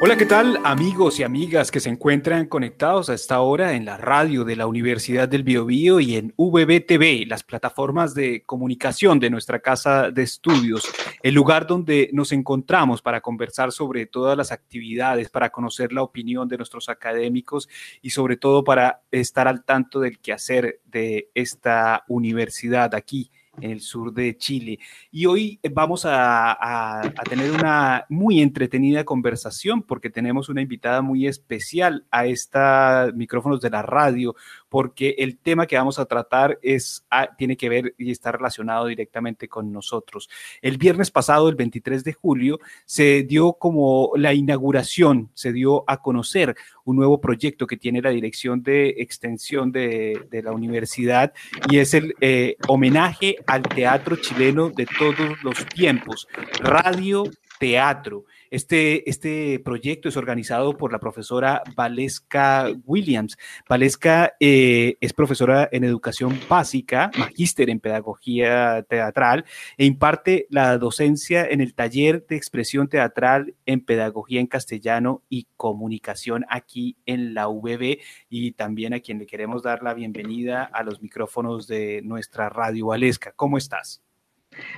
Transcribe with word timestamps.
Hola, 0.00 0.16
¿qué 0.18 0.26
tal 0.26 0.58
amigos 0.64 1.20
y 1.20 1.22
amigas 1.22 1.70
que 1.70 1.78
se 1.78 1.88
encuentran 1.88 2.46
conectados 2.46 3.08
a 3.08 3.14
esta 3.14 3.40
hora 3.40 3.74
en 3.74 3.84
la 3.84 3.96
radio 3.96 4.44
de 4.44 4.56
la 4.56 4.66
Universidad 4.66 5.28
del 5.28 5.44
Biobío 5.44 6.00
y 6.00 6.16
en 6.16 6.34
VBTV, 6.36 7.26
las 7.28 7.44
plataformas 7.44 8.12
de 8.12 8.42
comunicación 8.44 9.20
de 9.20 9.30
nuestra 9.30 9.60
casa 9.60 10.10
de 10.10 10.24
estudios, 10.24 10.92
el 11.22 11.34
lugar 11.34 11.66
donde 11.66 12.10
nos 12.12 12.32
encontramos 12.32 13.02
para 13.02 13.20
conversar 13.20 13.70
sobre 13.70 14.06
todas 14.06 14.36
las 14.36 14.50
actividades, 14.50 15.30
para 15.30 15.50
conocer 15.50 15.92
la 15.92 16.02
opinión 16.02 16.48
de 16.48 16.56
nuestros 16.56 16.88
académicos 16.88 17.68
y 18.02 18.10
sobre 18.10 18.36
todo 18.36 18.64
para 18.64 19.02
estar 19.12 19.46
al 19.46 19.64
tanto 19.64 20.00
del 20.00 20.18
quehacer 20.18 20.80
de 20.84 21.30
esta 21.34 22.04
universidad 22.08 22.94
aquí 22.96 23.30
en 23.60 23.70
el 23.70 23.80
sur 23.80 24.12
de 24.12 24.36
Chile. 24.36 24.78
Y 25.10 25.26
hoy 25.26 25.60
vamos 25.72 26.04
a, 26.06 27.00
tener 27.28 27.50
una 27.50 28.04
muy 28.08 28.40
entretenida 28.40 29.04
conversación 29.04 29.82
porque 29.82 30.10
tenemos 30.10 30.48
una 30.48 30.62
invitada 30.62 31.02
muy 31.02 31.26
especial 31.26 32.04
a 32.10 32.26
estos 32.26 33.14
micrófonos 33.14 33.60
de 33.60 33.70
la 33.70 33.82
radio, 33.82 34.34
porque 34.74 35.14
el 35.18 35.38
tema 35.38 35.68
que 35.68 35.76
vamos 35.76 36.00
a 36.00 36.04
tratar 36.04 36.58
es, 36.60 37.06
ah, 37.08 37.28
tiene 37.38 37.56
que 37.56 37.68
ver 37.68 37.94
y 37.96 38.10
está 38.10 38.32
relacionado 38.32 38.86
directamente 38.86 39.46
con 39.46 39.72
nosotros. 39.72 40.28
El 40.60 40.78
viernes 40.78 41.12
pasado, 41.12 41.48
el 41.48 41.54
23 41.54 42.02
de 42.02 42.12
julio, 42.12 42.58
se 42.84 43.22
dio 43.22 43.52
como 43.52 44.10
la 44.16 44.34
inauguración, 44.34 45.30
se 45.32 45.52
dio 45.52 45.84
a 45.86 46.02
conocer 46.02 46.56
un 46.84 46.96
nuevo 46.96 47.20
proyecto 47.20 47.68
que 47.68 47.76
tiene 47.76 48.02
la 48.02 48.10
Dirección 48.10 48.64
de 48.64 48.96
Extensión 48.98 49.70
de, 49.70 50.26
la 50.42 50.50
Universidad 50.50 51.32
y 51.70 51.78
es 51.78 51.94
el 51.94 52.12
eh, 52.20 52.56
homenaje 52.66 53.36
al 53.46 53.62
teatro 53.62 54.16
chileno 54.16 54.70
de 54.70 54.86
todos 54.86 55.40
los 55.44 55.64
tiempos, 55.66 56.26
radio 56.58 57.22
teatro. 57.60 58.24
Este, 58.54 59.10
este 59.10 59.58
proyecto 59.58 60.08
es 60.08 60.16
organizado 60.16 60.76
por 60.76 60.92
la 60.92 61.00
profesora 61.00 61.64
Valesca 61.74 62.68
Williams. 62.84 63.36
Valesca 63.68 64.34
eh, 64.38 64.94
es 65.00 65.12
profesora 65.12 65.68
en 65.72 65.82
educación 65.82 66.38
básica, 66.48 67.10
magíster 67.18 67.68
en 67.68 67.80
pedagogía 67.80 68.84
teatral 68.88 69.44
e 69.76 69.86
imparte 69.86 70.46
la 70.50 70.78
docencia 70.78 71.44
en 71.44 71.62
el 71.62 71.74
taller 71.74 72.24
de 72.28 72.36
expresión 72.36 72.86
teatral 72.86 73.56
en 73.66 73.84
pedagogía 73.84 74.38
en 74.38 74.46
castellano 74.46 75.24
y 75.28 75.48
comunicación 75.56 76.44
aquí 76.48 76.96
en 77.06 77.34
la 77.34 77.48
UBB 77.48 77.98
y 78.30 78.52
también 78.52 78.94
a 78.94 79.00
quien 79.00 79.18
le 79.18 79.26
queremos 79.26 79.64
dar 79.64 79.82
la 79.82 79.94
bienvenida 79.94 80.62
a 80.62 80.84
los 80.84 81.02
micrófonos 81.02 81.66
de 81.66 82.02
nuestra 82.04 82.50
radio 82.50 82.86
Valesca. 82.86 83.32
¿Cómo 83.32 83.58
estás? 83.58 84.04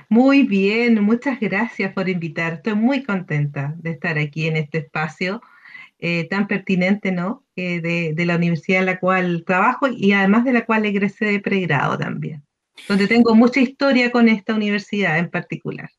Muy 0.09 0.43
bien, 0.43 1.01
muchas 1.03 1.39
gracias 1.39 1.93
por 1.93 2.09
invitar. 2.09 2.53
Estoy 2.53 2.75
muy 2.75 3.03
contenta 3.03 3.73
de 3.77 3.91
estar 3.91 4.17
aquí 4.17 4.47
en 4.47 4.57
este 4.57 4.79
espacio 4.79 5.41
eh, 5.99 6.27
tan 6.29 6.47
pertinente, 6.47 7.11
¿no? 7.11 7.43
Eh, 7.55 7.81
de, 7.81 8.13
de, 8.13 8.25
la 8.25 8.35
universidad 8.35 8.81
en 8.81 8.85
la 8.85 8.99
cual 8.99 9.43
trabajo 9.45 9.87
y 9.87 10.11
además 10.13 10.45
de 10.45 10.53
la 10.53 10.65
cual 10.65 10.85
egresé 10.85 11.25
de 11.25 11.39
pregrado 11.39 11.97
también, 11.97 12.43
donde 12.87 13.07
tengo 13.07 13.33
mucha 13.35 13.59
historia 13.59 14.11
con 14.11 14.29
esta 14.29 14.53
universidad 14.53 15.17
en 15.17 15.29
particular. 15.29 15.89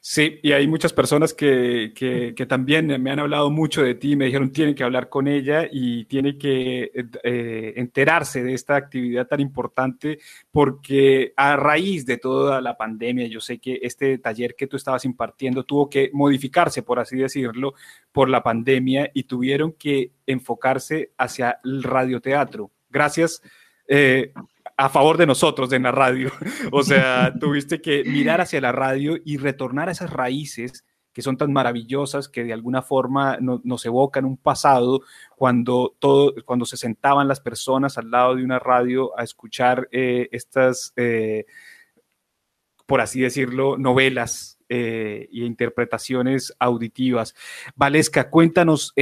Sí, 0.00 0.38
y 0.42 0.52
hay 0.52 0.66
muchas 0.66 0.92
personas 0.92 1.34
que, 1.34 1.92
que, 1.94 2.46
también 2.46 3.00
me 3.02 3.10
han 3.10 3.18
hablado 3.18 3.50
mucho 3.50 3.82
de 3.82 3.94
ti, 3.94 4.16
me 4.16 4.26
dijeron 4.26 4.52
tienen 4.52 4.74
que 4.74 4.84
hablar 4.84 5.08
con 5.08 5.28
ella 5.28 5.68
y 5.70 6.04
tiene 6.06 6.38
que 6.38 6.90
eh, 7.22 7.72
enterarse 7.76 8.42
de 8.42 8.54
esta 8.54 8.76
actividad 8.76 9.26
tan 9.26 9.40
importante 9.40 10.18
porque 10.50 11.32
a 11.36 11.56
raíz 11.56 12.06
de 12.06 12.18
toda 12.18 12.60
la 12.60 12.76
pandemia, 12.76 13.26
yo 13.26 13.40
sé 13.40 13.58
que 13.58 13.78
este 13.82 14.18
taller 14.18 14.54
que 14.56 14.66
tú 14.66 14.76
estabas 14.76 15.04
impartiendo 15.04 15.64
tuvo 15.64 15.88
que 15.88 16.10
modificarse, 16.12 16.82
por 16.82 16.98
así 16.98 17.16
decirlo, 17.16 17.74
por 18.12 18.28
la 18.28 18.42
pandemia 18.42 19.10
y 19.14 19.24
tuvieron 19.24 19.72
que 19.72 20.12
enfocarse 20.26 21.12
hacia 21.18 21.60
el 21.64 21.82
radioteatro. 21.82 22.70
Gracias. 22.90 23.42
Eh, 23.86 24.32
a 24.78 24.88
favor 24.88 25.16
de 25.16 25.26
nosotros 25.26 25.72
en 25.72 25.82
la 25.82 25.92
radio. 25.92 26.30
O 26.72 26.82
sea, 26.82 27.34
tuviste 27.38 27.80
que 27.80 28.04
mirar 28.04 28.40
hacia 28.40 28.60
la 28.60 28.72
radio 28.72 29.16
y 29.24 29.36
retornar 29.36 29.88
a 29.88 29.92
esas 29.92 30.10
raíces 30.10 30.84
que 31.12 31.22
son 31.22 31.36
tan 31.36 31.52
maravillosas 31.52 32.28
que 32.28 32.44
de 32.44 32.52
alguna 32.52 32.82
forma 32.82 33.38
nos 33.40 33.84
evocan 33.84 34.24
un 34.24 34.36
pasado 34.36 35.00
cuando, 35.34 35.96
todo, 35.98 36.32
cuando 36.44 36.64
se 36.64 36.76
sentaban 36.76 37.26
las 37.26 37.40
personas 37.40 37.98
al 37.98 38.10
lado 38.10 38.36
de 38.36 38.44
una 38.44 38.60
radio 38.60 39.18
a 39.18 39.24
escuchar 39.24 39.88
eh, 39.90 40.28
estas, 40.30 40.92
eh, 40.94 41.46
por 42.86 43.00
así 43.00 43.20
decirlo, 43.20 43.76
novelas 43.76 44.58
y 44.70 45.44
interpretaciones 45.44 46.54
auditivas. 46.58 47.34
Valesca, 47.74 48.28
cuéntanos 48.28 48.92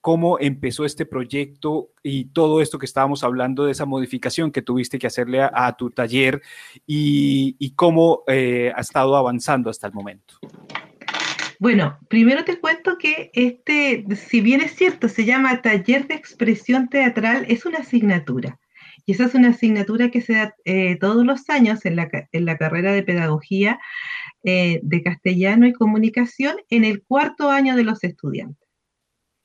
cómo 0.00 0.38
empezó 0.38 0.84
este 0.84 1.06
proyecto 1.06 1.90
y 2.02 2.26
todo 2.26 2.60
esto 2.60 2.78
que 2.78 2.86
estábamos 2.86 3.22
hablando 3.22 3.64
de 3.64 3.72
esa 3.72 3.86
modificación 3.86 4.50
que 4.50 4.62
tuviste 4.62 4.98
que 4.98 5.06
hacerle 5.06 5.42
a, 5.42 5.76
tu 5.76 5.90
taller 5.90 6.40
y, 6.86 7.72
cómo 7.76 8.24
eh, 8.26 8.72
ha 8.74 8.80
estado 8.80 9.16
avanzando 9.16 9.70
hasta 9.70 9.86
el 9.86 9.92
momento. 9.92 10.34
Bueno, 11.58 11.98
primero 12.08 12.44
te 12.44 12.58
cuento 12.58 12.96
que 12.96 13.30
este, 13.34 14.06
si 14.16 14.40
bien 14.40 14.62
es 14.62 14.74
cierto, 14.74 15.08
se 15.08 15.26
llama 15.26 15.60
Taller 15.60 16.08
de 16.08 16.14
Expresión 16.14 16.88
Teatral, 16.88 17.44
es 17.48 17.66
una 17.66 17.80
asignatura. 17.80 18.58
Y 19.04 19.12
esa 19.12 19.26
es 19.26 19.34
una 19.34 19.48
asignatura 19.48 20.10
que 20.10 20.22
se 20.22 20.34
da 20.34 20.54
eh, 20.64 20.96
todos 20.96 21.24
los 21.24 21.50
años 21.50 21.84
en 21.84 21.96
la, 21.96 22.56
carrera 22.56 22.92
de 22.92 23.02
Pedagogía 23.02 23.78
eh, 24.42 24.80
de 24.82 25.02
Castellano 25.02 25.66
y 25.66 25.72
Comunicación 25.72 26.56
en 26.70 26.84
el 26.84 27.02
cuarto 27.02 27.50
año 27.50 27.76
de 27.76 27.84
los 27.84 28.04
estudiantes. 28.04 28.59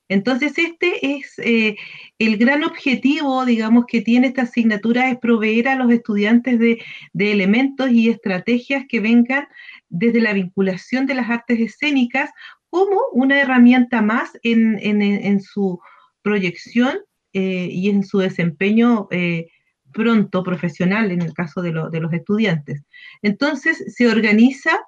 Entonces, 0.08 0.56
este 0.56 1.16
es 1.16 1.38
eh, 1.38 1.76
el 2.18 2.36
gran 2.36 2.62
objetivo, 2.62 3.44
digamos, 3.44 3.86
que 3.86 4.02
tiene 4.02 4.28
esta 4.28 4.42
asignatura, 4.42 5.10
es 5.10 5.18
proveer 5.18 5.68
a 5.68 5.76
los 5.76 5.90
estudiantes 5.90 6.58
de, 6.58 6.78
elementos 7.18 7.90
y 7.90 8.08
estrategias 8.08 8.84
que 8.88 9.00
vengan 9.00 9.48
desde 9.88 10.20
la 10.20 10.32
vinculación 10.32 11.06
de 11.06 11.14
las 11.14 11.28
artes 11.28 11.58
escénicas 11.58 12.30
como 12.70 13.00
una 13.12 13.40
herramienta 13.40 14.00
más 14.00 14.38
en, 14.42 15.40
su 15.40 15.80
proyección 16.22 16.98
eh, 17.32 17.68
y 17.70 17.88
en 17.90 18.04
su 18.04 18.18
desempeño 18.18 19.08
eh, 19.10 19.48
pronto 19.92 20.44
profesional, 20.44 21.10
en 21.10 21.22
el 21.22 21.32
caso 21.32 21.62
de, 21.62 21.72
de, 21.90 22.00
los 22.00 22.12
estudiantes. 22.12 22.84
Entonces, 23.22 23.94
se 23.96 24.08
organiza 24.08 24.78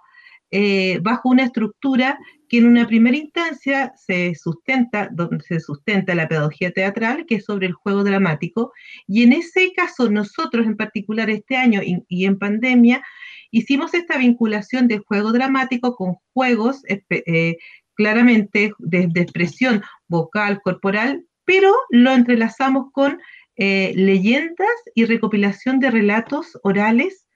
bajo 1.03 1.28
una 1.28 1.44
estructura 1.44 2.19
que 2.48 2.59
en 2.59 2.66
una 2.66 2.86
primera 2.86 3.16
instancia 3.16 3.92
se 3.97 4.34
sustenta, 4.34 5.09
donde 5.12 5.44
se 5.44 5.60
sustenta 5.60 6.14
la 6.14 6.28
pedagogía 6.28 6.72
teatral, 6.72 7.26
que 7.26 7.36
es 7.36 7.44
sobre 7.44 7.66
el 7.66 7.75
juego 7.75 8.04
dramático, 8.04 8.72
y 9.06 9.22
en 9.22 9.34
ese 9.34 9.72
caso 9.75 10.10
nosotros 10.10 10.66
en 10.66 10.76
particular 10.76 11.28
este 11.31 11.56
año 11.56 11.82
y, 11.84 12.25
en 12.25 12.38
pandemia 12.38 13.03
hicimos 13.50 13.94
esta 13.94 14.19
vinculación 14.19 14.88
del 14.88 15.00
juego 15.00 15.32
dramático 15.32 15.94
con 15.94 16.16
juegos 16.32 16.82
eh, 16.88 17.56
claramente 17.94 18.72
de, 18.78 19.10
expresión 19.14 19.82
vocal, 20.06 20.60
corporal, 20.62 21.25
pero 21.44 21.72
lo 21.91 22.12
entrelazamos 22.12 22.92
con 22.92 23.19
eh, 23.56 23.92
leyendas 23.97 24.69
y 24.94 25.04
recopilación 25.04 25.81
de 25.81 25.91
relatos 25.91 26.58
orales 26.62 27.26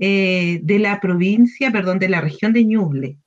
eh, 0.00 0.60
de 0.62 0.78
la 0.80 1.00
provincia, 1.00 1.70
perdón, 1.70 2.00
de 2.00 2.08
la 2.08 2.20
región 2.20 2.52
de 2.52 2.64
Ñuble 2.64 3.18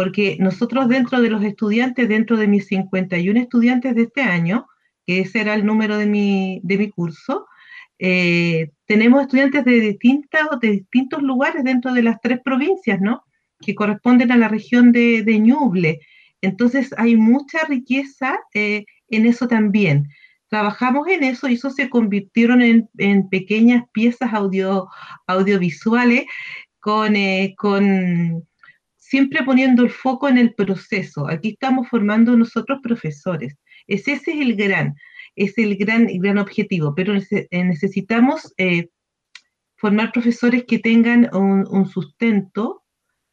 porque 0.00 0.38
nosotros 0.40 0.88
dentro 0.88 1.20
de 1.20 1.28
los 1.28 1.42
estudiantes, 1.42 2.08
dentro 2.08 2.38
de 2.38 2.48
mis 2.48 2.66
51 2.68 3.38
estudiantes 3.38 3.94
de 3.94 4.02
este 4.04 4.22
año, 4.22 4.66
que 5.06 5.20
ese 5.20 5.42
era 5.42 5.52
el 5.52 5.66
número 5.66 5.98
de 5.98 6.06
mi, 6.06 6.60
de 6.62 6.78
mi 6.78 6.90
curso, 6.90 7.46
eh, 7.98 8.70
tenemos 8.86 9.20
estudiantes 9.20 9.62
de, 9.62 9.80
distintas, 9.80 10.48
de 10.60 10.70
distintos 10.70 11.22
lugares 11.22 11.64
dentro 11.64 11.92
de 11.92 12.02
las 12.02 12.18
tres 12.22 12.40
provincias, 12.42 12.98
¿no? 13.00 13.24
Que 13.60 13.74
corresponden 13.74 14.32
a 14.32 14.38
la 14.38 14.48
región 14.48 14.90
de, 14.90 15.22
de 15.22 15.38
Ñuble. 15.38 16.00
Entonces 16.40 16.94
hay 16.96 17.16
mucha 17.16 17.58
riqueza 17.68 18.38
eh, 18.54 18.86
en 19.10 19.26
eso 19.26 19.48
también. 19.48 20.08
Trabajamos 20.50 21.08
en 21.08 21.24
eso 21.24 21.48
y 21.48 21.54
eso 21.54 21.70
se 21.70 21.88
convirtieron 21.88 22.60
en, 22.60 23.28
pequeñas 23.30 23.84
piezas 23.92 24.34
audio, 24.34 24.88
audiovisuales 25.26 26.26
con, 26.80 27.16
eh, 27.16 27.54
con 27.56 28.44
siempre 28.96 29.42
poniendo 29.44 29.82
el 29.82 29.90
foco 29.90 30.28
en 30.28 30.38
el 30.38 30.54
proceso. 30.54 31.28
Aquí 31.28 31.50
estamos 31.50 31.88
formando 31.88 32.36
nosotros 32.36 32.80
profesores. 32.82 33.56
ese 33.86 34.12
es 34.12 34.28
el 34.28 34.54
gran, 34.56 34.94
es 35.34 35.56
el 35.56 35.76
gran, 35.76 36.06
gran 36.18 36.38
objetivo, 36.38 36.94
pero 36.94 37.14
eh, 37.14 37.48
necesitamos 37.64 38.52
eh, 38.56 38.88
formar 39.76 40.12
profesores 40.12 40.64
que 40.64 40.78
tengan 40.78 41.28
un, 41.34 41.86
sustento 41.88 42.79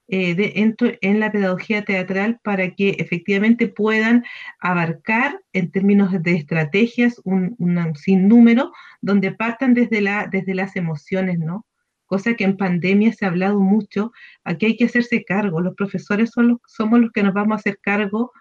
eh, 0.10 0.76
en, 1.02 1.20
la 1.20 1.32
pedagogía 1.32 1.84
teatral 1.84 2.40
para 2.44 2.76
que 2.76 2.92
efectivamente 3.00 3.68
puedan 3.68 4.24
abarcar 4.60 5.42
en 5.54 5.72
términos 5.72 6.12
de 6.24 6.36
estrategias 6.36 7.22
un, 7.26 7.56
un 7.60 7.96
sinnúmero 7.96 8.72
donde 9.02 9.32
partan 9.32 9.74
desde, 9.74 10.02
la, 10.02 10.28
desde 10.32 10.56
las 10.56 10.76
emociones, 10.76 11.40
¿no? 11.40 11.66
cosa 12.08 12.34
que 12.34 12.46
en 12.46 12.58
pandemia 12.58 13.14
se 13.14 13.26
ha 13.26 13.28
hablado 13.28 13.60
mucho, 13.60 14.12
aquí 14.44 14.66
hay 14.66 14.78
que 14.78 14.86
hacerse 14.86 15.24
cargo, 15.24 15.62
los 15.62 15.76
profesores 15.76 16.32
somos 16.32 17.00
los 17.00 17.12
que 17.12 17.22
nos 17.22 17.34
vamos 17.34 17.54
a 17.54 17.60
hacer 17.60 17.80
cargo 17.80 18.32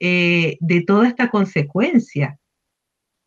eh, 0.00 0.58
de 0.60 0.82
toda 0.82 1.08
esta 1.08 1.30
consecuencia. 1.30 2.38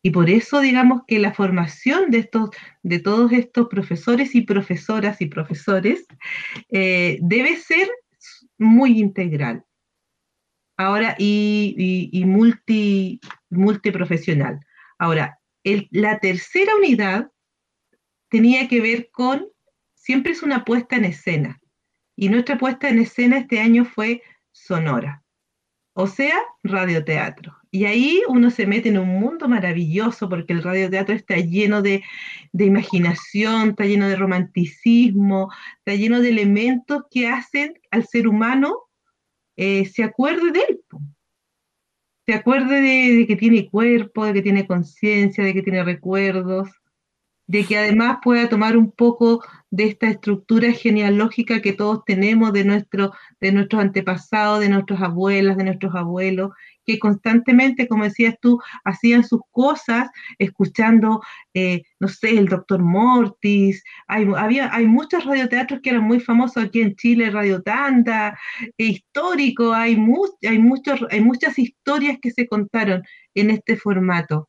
Y 0.06 0.10
por 0.10 0.30
eso 0.30 0.60
digamos 0.60 1.02
que 1.08 1.18
la 1.18 1.34
formación 1.34 2.12
de, 2.12 2.18
estos, 2.18 2.50
de 2.84 3.00
todos 3.00 3.32
estos 3.32 3.66
profesores 3.66 4.36
y 4.36 4.42
profesoras 4.42 5.20
y 5.20 5.26
profesores 5.26 6.06
eh, 6.68 7.18
debe 7.22 7.56
ser 7.56 7.90
muy 8.56 9.00
integral. 9.00 9.64
Ahora, 10.76 11.16
y, 11.18 12.22
multi, 12.24 13.18
multiprofesional. 13.50 14.60
Ahora, 14.96 15.40
la 15.90 16.20
tercera 16.20 16.76
unidad 16.76 17.32
tenía 18.28 18.68
que 18.68 18.80
ver 18.80 19.10
con, 19.10 19.48
siempre 19.96 20.34
es 20.34 20.44
una 20.44 20.64
puesta 20.64 20.94
en 20.94 21.06
escena. 21.06 21.60
Y 22.14 22.28
nuestra 22.28 22.58
puesta 22.58 22.88
en 22.88 23.00
escena 23.00 23.38
este 23.38 23.58
año 23.58 23.84
fue 23.84 24.22
sonora, 24.52 25.24
o 25.98 26.06
sea, 26.06 26.34
radioteatro. 26.62 27.56
Y 27.70 27.86
ahí 27.86 28.20
uno 28.28 28.50
se 28.50 28.66
mete 28.66 28.90
en 28.90 28.98
un 28.98 29.08
mundo 29.08 29.48
maravilloso 29.48 30.28
porque 30.28 30.52
el 30.52 30.62
radioteatro 30.62 31.14
está 31.14 31.36
lleno 31.36 31.80
de, 31.80 32.02
imaginación, 32.52 33.70
está 33.70 33.86
lleno 33.86 34.06
de 34.06 34.16
romanticismo, 34.16 35.50
está 35.78 35.94
lleno 35.94 36.20
de 36.20 36.28
elementos 36.28 37.04
que 37.10 37.28
hacen 37.28 37.80
al 37.90 38.06
ser 38.06 38.28
humano 38.28 38.76
eh, 39.56 39.86
se 39.86 40.04
acuerde 40.04 40.52
de 40.52 40.60
él. 40.68 40.80
Se 42.26 42.34
acuerde 42.34 42.82
de, 42.82 43.26
que 43.26 43.36
tiene 43.36 43.70
cuerpo, 43.70 44.26
de 44.26 44.34
que 44.34 44.42
tiene 44.42 44.66
conciencia, 44.66 45.44
de 45.44 45.54
que 45.54 45.62
tiene 45.62 45.82
recuerdos, 45.82 46.68
de 47.46 47.64
que 47.64 47.78
además 47.78 48.18
pueda 48.22 48.48
tomar 48.48 48.76
un 48.76 48.90
poco 48.90 49.44
de 49.70 49.84
esta 49.84 50.08
estructura 50.08 50.72
genealógica 50.72 51.60
que 51.60 51.72
todos 51.72 52.04
tenemos 52.04 52.52
de, 52.52 52.64
nuestro, 52.64 53.12
de 53.40 53.52
nuestros 53.52 53.82
antepasados, 53.82 54.60
de 54.60 54.68
nuestras 54.68 55.00
abuelas, 55.02 55.56
de 55.56 55.64
nuestros 55.64 55.94
abuelos, 55.94 56.52
que 56.84 56.98
constantemente, 56.98 57.88
como 57.88 58.04
decías 58.04 58.36
tú, 58.40 58.60
hacían 58.84 59.24
sus 59.24 59.40
cosas 59.50 60.08
escuchando, 60.38 61.20
eh, 61.52 61.82
no 62.00 62.08
sé, 62.08 62.30
el 62.38 62.46
doctor 62.46 62.82
Mortis. 62.82 63.82
Hay, 64.06 64.26
había, 64.36 64.72
hay 64.74 64.86
muchos 64.86 65.24
radioteatros 65.24 65.80
que 65.82 65.90
eran 65.90 66.04
muy 66.04 66.20
famosos 66.20 66.64
aquí 66.64 66.80
en 66.80 66.94
Chile, 66.94 67.30
Radio 67.30 67.62
Tanda, 67.62 68.38
e 68.78 68.84
histórico, 68.86 69.72
hay, 69.72 69.96
hay, 70.48 70.58
muchos, 70.58 71.00
hay 71.10 71.20
muchas 71.20 71.58
historias 71.58 72.18
que 72.22 72.30
se 72.30 72.46
contaron 72.46 73.02
en 73.34 73.50
este 73.50 73.76
formato. 73.76 74.48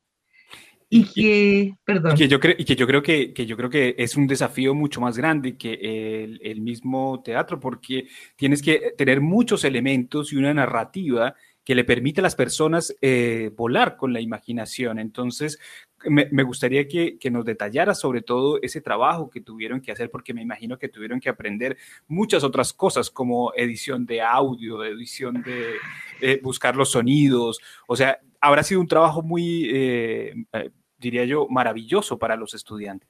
Y 0.90 1.04
que, 1.04 1.76
perdón. 1.84 2.16
Que 2.16 2.28
yo 2.28 2.40
creo, 2.40 2.56
y 2.58 2.64
que 2.64 2.76
yo 2.76 2.88
creo 2.88 3.02
que, 3.02 3.34
que, 3.34 3.46
yo 3.46 3.58
creo 3.58 3.70
que 3.70 3.96
es 3.98 4.16
un 4.16 4.26
desafío 4.26 4.74
mucho 4.74 5.02
más 5.02 5.18
grande 5.18 5.58
que 5.58 5.74
el, 5.74 6.40
el, 6.42 6.62
mismo 6.62 7.22
teatro, 7.24 7.60
porque 7.60 8.08
tienes 8.38 8.62
que 8.62 8.94
tener 8.98 9.20
muchos 9.20 9.66
elementos 9.66 10.32
y 10.32 10.38
una 10.38 10.54
narrativa 10.54 11.36
que 11.68 11.76
le 11.76 11.84
permite 11.84 12.22
a 12.22 12.24
las 12.24 12.36
personas 12.36 12.96
eh, 13.02 13.52
volar 13.58 13.98
con 13.98 14.14
la 14.14 14.22
imaginación. 14.22 15.00
Entonces, 15.00 15.60
me, 16.06 16.30
me 16.32 16.44
gustaría 16.44 16.88
que, 16.88 17.18
que, 17.18 17.30
nos 17.30 17.44
detallara 17.44 17.94
sobre 17.94 18.22
todo 18.22 18.58
ese 18.62 18.80
trabajo 18.80 19.30
que 19.30 19.42
tuvieron 19.42 19.82
que 19.82 19.92
hacer, 19.92 20.10
porque 20.10 20.34
me 20.34 20.42
imagino 20.42 20.78
que 20.78 20.88
tuvieron 20.88 21.20
que 21.20 21.28
aprender 21.28 21.78
muchas 22.08 22.46
otras 22.46 22.72
cosas 22.72 23.10
como 23.10 23.52
edición 23.54 24.06
de 24.06 24.22
audio, 24.22 24.82
edición 24.86 25.44
de 25.44 25.74
eh, 26.22 26.40
buscar 26.42 26.78
los 26.78 26.92
sonidos. 26.92 27.60
O 27.86 27.98
sea, 27.98 28.18
habrá 28.42 28.64
sido 28.64 28.82
un 28.82 28.88
trabajo 28.88 29.22
muy, 29.22 29.70
eh, 29.74 30.34
eh, 30.54 30.72
diría 30.98 31.26
yo, 31.26 31.48
maravilloso 31.50 32.18
para 32.18 32.36
los 32.36 32.54
estudiantes. 32.54 33.10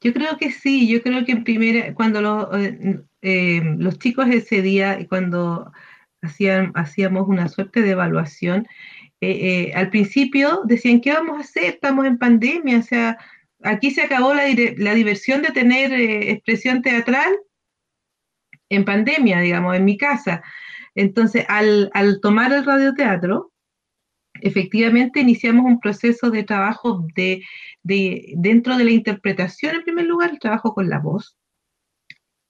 Yo 0.00 0.12
creo 0.12 0.36
que 0.36 0.50
sí, 0.50 0.88
yo 0.88 1.00
creo 1.02 1.24
que 1.24 1.32
en 1.32 1.44
primera, 1.44 1.94
cuando 1.94 2.20
los, 2.20 2.48
eh, 3.22 3.62
los 3.78 3.98
chicos 3.98 4.26
ese 4.28 4.60
día, 4.60 5.06
cuando 5.08 5.72
hacían, 6.22 6.72
hacíamos 6.74 7.28
una 7.28 7.48
suerte 7.48 7.82
de 7.82 7.90
evaluación. 7.90 8.66
Eh, 9.20 9.68
eh, 9.68 9.72
al 9.74 9.90
principio 9.90 10.62
decían, 10.64 11.00
¿qué 11.00 11.12
vamos 11.12 11.38
a 11.38 11.42
hacer? 11.42 11.64
Estamos 11.64 12.06
en 12.06 12.18
pandemia, 12.18 12.78
o 12.78 12.82
sea, 12.82 13.18
aquí 13.62 13.92
se 13.92 14.02
acabó 14.02 14.34
la, 14.34 14.44
diversión 14.44 15.42
de 15.42 15.50
tener 15.50 15.92
expresión 15.92 16.82
teatral 16.82 17.32
en 18.68 18.84
pandemia, 18.84 19.40
digamos, 19.40 19.76
en 19.76 19.84
mi 19.84 19.96
casa. 19.96 20.42
Entonces, 20.96 21.44
al, 21.48 21.90
tomar 22.20 22.52
el 22.52 22.64
radioteatro, 22.64 23.51
efectivamente 24.42 25.20
iniciamos 25.20 25.64
un 25.64 25.80
proceso 25.80 26.30
de 26.30 26.42
trabajo 26.42 27.06
de, 27.14 27.42
dentro 27.82 28.76
de 28.76 28.84
la 28.84 28.90
interpretación, 28.90 29.76
en 29.76 29.82
primer 29.82 30.06
lugar, 30.06 30.30
el 30.30 30.38
trabajo 30.38 30.74
con 30.74 30.88
la 30.88 30.98
voz, 30.98 31.36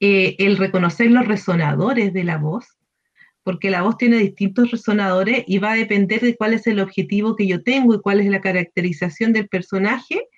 el 0.00 0.56
reconocer 0.56 1.10
los 1.10 1.26
resonadores 1.28 2.12
de 2.12 2.24
la 2.24 2.38
voz, 2.38 2.66
porque 3.44 3.70
la 3.70 3.82
voz 3.82 3.96
tiene 3.96 4.18
distintos 4.18 4.70
resonadores 4.70 5.44
y 5.46 5.58
va 5.58 5.72
a 5.72 5.76
depender 5.76 6.20
de 6.20 6.36
cuál 6.36 6.54
es 6.54 6.66
el 6.66 6.80
objetivo 6.80 7.36
que 7.36 7.46
yo 7.46 7.62
tengo 7.62 7.94
y 7.94 8.00
cuál 8.00 8.20
es 8.20 8.26
la 8.26 8.40
caracterización 8.40 9.32
del 9.32 9.48
personaje, 9.48 10.28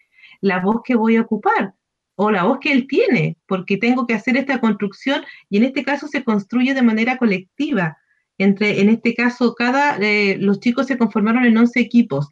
la 0.40 0.60
voz 0.60 0.82
que 0.84 0.94
voy 0.94 1.16
a 1.16 1.22
ocupar 1.22 1.74
o 2.16 2.30
la 2.30 2.44
voz 2.44 2.58
que 2.60 2.72
él 2.72 2.86
tiene, 2.86 3.36
porque 3.46 3.76
tengo 3.76 4.06
que 4.06 4.14
hacer 4.14 4.36
esta 4.36 4.60
construcción 4.60 5.24
y 5.50 5.58
en 5.58 5.64
este 5.64 5.84
caso 5.84 6.06
se 6.08 6.24
construye 6.24 6.74
de 6.74 6.82
manera 6.82 7.18
colectiva. 7.18 7.98
Entre, 8.38 8.80
en 8.80 8.88
este 8.88 9.14
caso, 9.14 9.54
cada, 9.54 9.96
eh, 9.98 10.36
los 10.38 10.60
chicos 10.60 10.86
se 10.86 10.98
conformaron 10.98 11.44
en 11.44 11.56
11 11.56 11.80
equipos. 11.80 12.30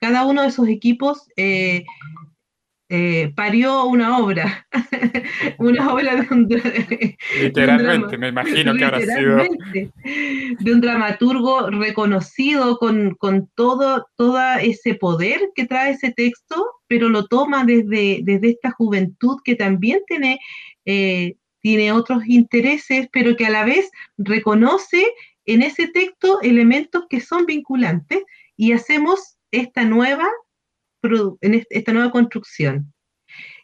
Cada 0.00 0.24
uno 0.24 0.42
de 0.42 0.48
esos 0.48 0.68
equipos 0.68 1.26
eh, 1.36 1.84
eh, 2.92 3.32
parió 3.36 3.84
una 3.84 4.18
obra, 4.18 4.66
una 5.58 5.94
obra 5.94 6.16
de 6.16 6.26
un, 6.34 6.48
literalmente, 7.40 8.18
me 8.18 8.30
imagino 8.30 8.74
que 8.74 8.84
habrá 8.84 9.00
sido. 9.00 9.36
De 10.58 10.72
un 10.74 10.80
dramaturgo 10.80 11.70
reconocido 11.70 12.78
con, 12.78 13.14
con 13.14 13.48
todo, 13.54 14.04
ese 14.60 14.94
poder 14.96 15.40
que 15.54 15.66
trae 15.66 15.92
ese 15.92 16.10
texto, 16.10 16.66
pero 16.88 17.08
lo 17.08 17.28
toma 17.28 17.64
desde, 17.64 18.22
desde 18.24 18.50
esta 18.50 18.72
juventud 18.72 19.38
que 19.44 19.54
también 19.54 20.00
tiene, 20.08 20.40
eh, 20.84 21.36
tiene 21.60 21.92
otros 21.92 22.26
intereses, 22.26 23.08
pero 23.12 23.36
que 23.36 23.46
a 23.46 23.50
la 23.50 23.64
vez 23.64 23.88
reconoce 24.18 25.06
en 25.54 25.62
ese 25.62 25.88
texto 25.88 26.40
elementos 26.42 27.04
que 27.08 27.20
son 27.20 27.46
vinculantes 27.46 28.22
y 28.56 28.72
hacemos 28.72 29.36
esta 29.50 29.84
nueva 29.84 30.28
esta 31.40 31.92
nueva 31.92 32.10
construcción. 32.10 32.92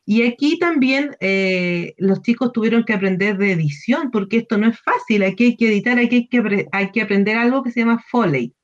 Y 0.04 0.22
aquí 0.22 0.58
también 0.58 1.16
eh, 1.20 1.94
los 1.98 2.22
chicos 2.22 2.52
tuvieron 2.52 2.84
que 2.84 2.92
aprender 2.92 3.36
de 3.38 3.52
edición, 3.52 4.10
porque 4.10 4.38
esto 4.38 4.56
no 4.56 4.68
es 4.68 4.80
fácil, 4.80 5.24
aquí 5.24 5.44
hay 5.44 5.56
que 5.56 5.68
editar, 5.68 5.98
aquí 5.98 6.16
hay 6.16 6.28
que, 6.28 6.66
hay 6.70 6.90
que 6.92 7.02
aprender 7.02 7.36
algo 7.36 7.62
que 7.62 7.72
se 7.72 7.80
llama 7.80 8.04
Foley. 8.08 8.54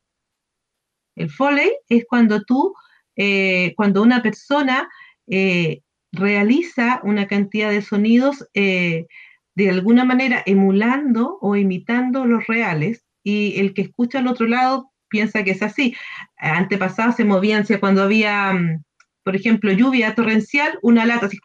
El 1.17 1.31
Foley 1.31 1.71
es 1.89 2.05
cuando 2.09 2.43
tú, 2.45 2.75
eh, 3.17 3.75
cuando 3.77 4.03
una 4.03 4.23
persona 4.23 4.89
eh, 5.27 5.83
realiza 6.13 7.01
una 7.03 7.27
cantidad 7.27 7.71
de 7.71 7.83
sonidos 7.83 8.47
de 8.55 9.69
alguna 9.69 10.05
manera 10.05 10.43
emulando 10.47 11.39
o 11.41 11.57
imitando 11.57 12.25
los 12.25 12.47
reales, 12.47 13.05
y 13.23 13.59
el 13.61 13.75
que 13.75 13.83
escucha 13.83 14.19
al 14.19 14.27
otro 14.27 14.47
lado 14.47 14.93
piensa 15.09 15.45
que 15.45 15.53
es 15.53 15.63
así. 15.63 15.95
Antepasados 16.37 17.17
se 17.17 17.25
movían, 17.25 17.65
cuando 17.79 18.03
había, 18.03 18.53
mm, 18.53 18.83
por 19.23 19.37
ejemplo, 19.37 19.73
lluvia 19.73 20.15
torrencial, 20.15 20.79
una 20.83 21.05
lata 21.05 21.27
así, 21.27 21.39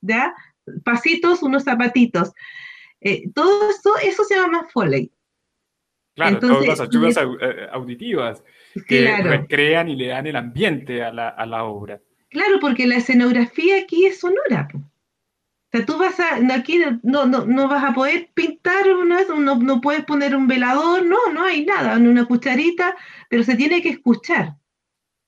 ¿ya? 0.00 0.34
Pasitos, 0.84 1.42
unos 1.42 1.64
zapatitos. 1.64 2.32
Eh, 3.00 3.30
todo 3.34 3.70
eso, 3.70 3.96
eso 4.02 4.24
se 4.24 4.34
llama 4.34 4.66
Foley. 4.72 5.10
Claro, 6.14 6.38
todas 6.40 6.66
las 6.66 6.80
eh, 6.80 7.68
auditivas 7.72 8.42
que 8.86 9.16
recrean 9.22 9.88
y 9.88 9.96
le 9.96 10.08
dan 10.08 10.26
el 10.26 10.36
ambiente 10.36 11.02
a 11.02 11.12
la, 11.12 11.28
a 11.28 11.46
la 11.46 11.64
obra. 11.64 12.00
Claro, 12.28 12.58
porque 12.60 12.86
la 12.86 12.96
escenografía 12.96 13.78
aquí 13.78 14.06
es 14.06 14.20
sonora. 14.20 14.68
O 15.72 15.76
sea, 15.76 15.86
tú 15.86 15.98
vas 15.98 16.18
a, 16.18 16.36
aquí 16.52 16.80
no, 17.04 17.26
no, 17.26 17.46
no 17.46 17.68
vas 17.68 17.84
a 17.84 17.94
poder 17.94 18.30
pintar, 18.34 18.84
no, 19.06 19.54
no 19.56 19.80
puedes 19.80 20.04
poner 20.04 20.34
un 20.34 20.48
velador, 20.48 21.06
no, 21.06 21.32
no 21.32 21.44
hay 21.44 21.64
nada, 21.64 21.96
una 21.96 22.24
cucharita, 22.24 22.96
pero 23.28 23.44
se 23.44 23.54
tiene 23.54 23.80
que 23.80 23.90
escuchar. 23.90 24.56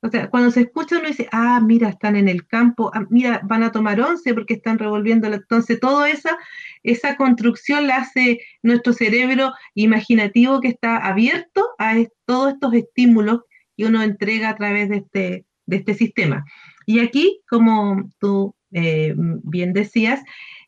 O 0.05 0.11
sea, 0.11 0.29
cuando 0.31 0.51
se 0.51 0.63
escucha 0.63 0.99
uno 0.99 1.07
dice, 1.07 1.29
ah, 1.31 1.61
mira, 1.61 1.91
están 1.91 2.17
en 2.17 2.29
el 2.29 2.45
campo, 2.49 2.91
ah, 2.93 3.07
mira, 3.09 3.41
van 3.45 3.63
a 3.63 3.71
tomar 3.71 4.01
once 4.01 4.35
porque 4.35 4.55
están 4.55 4.81
revolviendo. 4.81 5.29
Entonces, 5.29 5.79
toda 5.79 6.11
esa, 6.11 6.37
esa 6.83 7.17
construcción 7.17 7.87
la 7.87 7.99
hace 7.99 8.41
nuestro 8.63 8.95
cerebro 8.95 9.53
imaginativo 9.75 10.61
que 10.61 10.69
está 10.69 10.97
abierto 10.97 11.69
a 11.79 11.95
todos 12.25 12.55
estos 12.55 12.75
estímulos 12.75 13.43
que 13.77 13.85
uno 13.85 14.03
entrega 14.03 14.49
a 14.49 14.57
través 14.57 14.89
de 14.89 14.97
este, 14.97 15.47
de 15.67 15.77
este 15.77 15.95
sistema. 15.95 16.45
Y 16.85 16.99
aquí, 16.99 17.41
como 17.49 18.11
tú 18.19 18.57
eh, 18.73 19.15
bien 19.17 19.73
decías, 19.73 20.21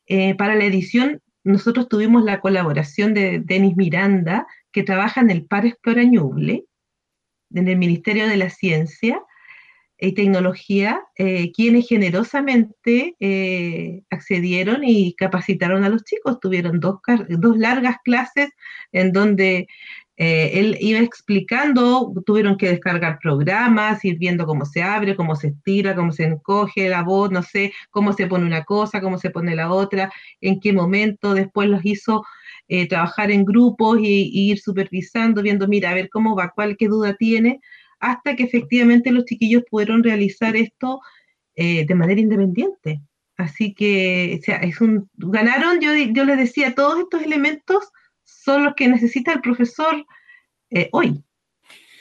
eh, 0.07 0.35
para 0.35 0.55
la 0.55 0.65
edición 0.65 1.21
nosotros 1.43 1.89
tuvimos 1.89 2.25
la 2.25 2.41
colaboración 2.41 3.13
de 3.15 3.41
Denis 3.41 3.77
Miranda, 3.77 4.47
que 4.73 4.83
trabaja 4.83 5.21
en 5.21 5.31
el 5.31 5.45
Par 5.45 5.67
Explorañuble, 5.67 6.65
en 7.53 7.69
el 7.69 7.77
Ministerio 7.77 8.27
de 8.27 8.37
la 8.39 8.49
Ciencia 8.49 9.21
y 9.99 10.13
Tecnología, 10.13 11.01
eh, 11.17 11.53
quienes 11.53 11.87
generosamente 11.87 13.15
accedieron 14.11 14.85
y 14.85 15.15
capacitaron 15.15 15.85
a 15.85 15.91
los 15.91 16.03
chicos. 16.05 16.41
Tuvieron 16.41 16.81
dos, 16.81 17.01
dos 17.29 17.57
largas 17.59 17.97
clases 18.05 18.51
en 18.93 19.13
donde 19.13 19.69
Eh, 20.17 20.61
él 20.61 20.77
iba 20.81 21.01
explicando, 21.01 22.13
tuvieron 22.25 22.57
que 22.57 22.69
descargar 22.69 23.19
programas, 23.21 24.05
ir 24.05 24.17
viendo 24.17 24.47
cómo 24.47 24.65
se 24.65 24.83
abre, 24.83 25.17
cómo 25.17 25.35
se 25.35 25.49
estira, 25.49 25.97
cómo 25.97 26.13
se 26.13 26.25
encoge 26.25 26.89
la 26.89 27.03
voz, 27.03 27.33
no 27.33 27.43
sé, 27.43 27.73
cómo 27.91 28.13
se 28.13 28.29
pone 28.29 28.47
una 28.47 28.65
cosa, 28.65 29.01
cómo 29.01 29.19
se 29.19 29.31
pone 29.31 29.57
la 29.57 29.73
otra, 29.73 30.13
en 30.41 30.61
qué 30.61 30.73
momento. 30.73 31.35
Después 31.35 31.69
los 31.69 31.85
hizo 31.85 32.25
eh, 32.69 32.89
trabajar 32.89 33.31
en 33.33 33.45
grupos 33.45 33.99
y, 34.01 34.31
ir 34.51 34.61
supervisando, 34.61 35.43
viendo, 35.43 35.67
mira, 35.67 35.91
a 35.91 35.95
ver 35.95 36.09
cómo 36.11 36.37
va, 36.37 36.53
cuál, 36.55 36.77
qué 36.77 36.87
duda 36.89 37.15
tiene, 37.17 37.61
hasta 37.99 38.37
que 38.37 38.45
efectivamente 38.45 39.11
los 39.11 39.25
chiquillos 39.25 39.65
pudieron 39.69 40.03
realizar 40.05 40.55
esto 40.57 41.01
eh, 41.57 41.87
de 41.87 41.95
manera 41.95 42.21
independiente. 42.21 43.01
Así 43.37 43.75
que, 43.75 44.39
o 44.41 44.45
sea, 44.45 44.57
es 44.59 44.81
un, 44.81 45.11
ganaron, 45.17 45.81
yo, 45.81 45.91
yo 46.13 46.25
les 46.25 46.39
decía, 46.39 46.75
todos 46.75 47.01
estos 47.01 47.23
elementos 47.23 47.91
son 48.45 48.65
los 48.65 48.75
que 48.75 48.89
necesita 48.89 49.33
el 49.33 49.41
profesor 49.41 50.05
eh, 50.71 50.89
hoy. 50.93 51.25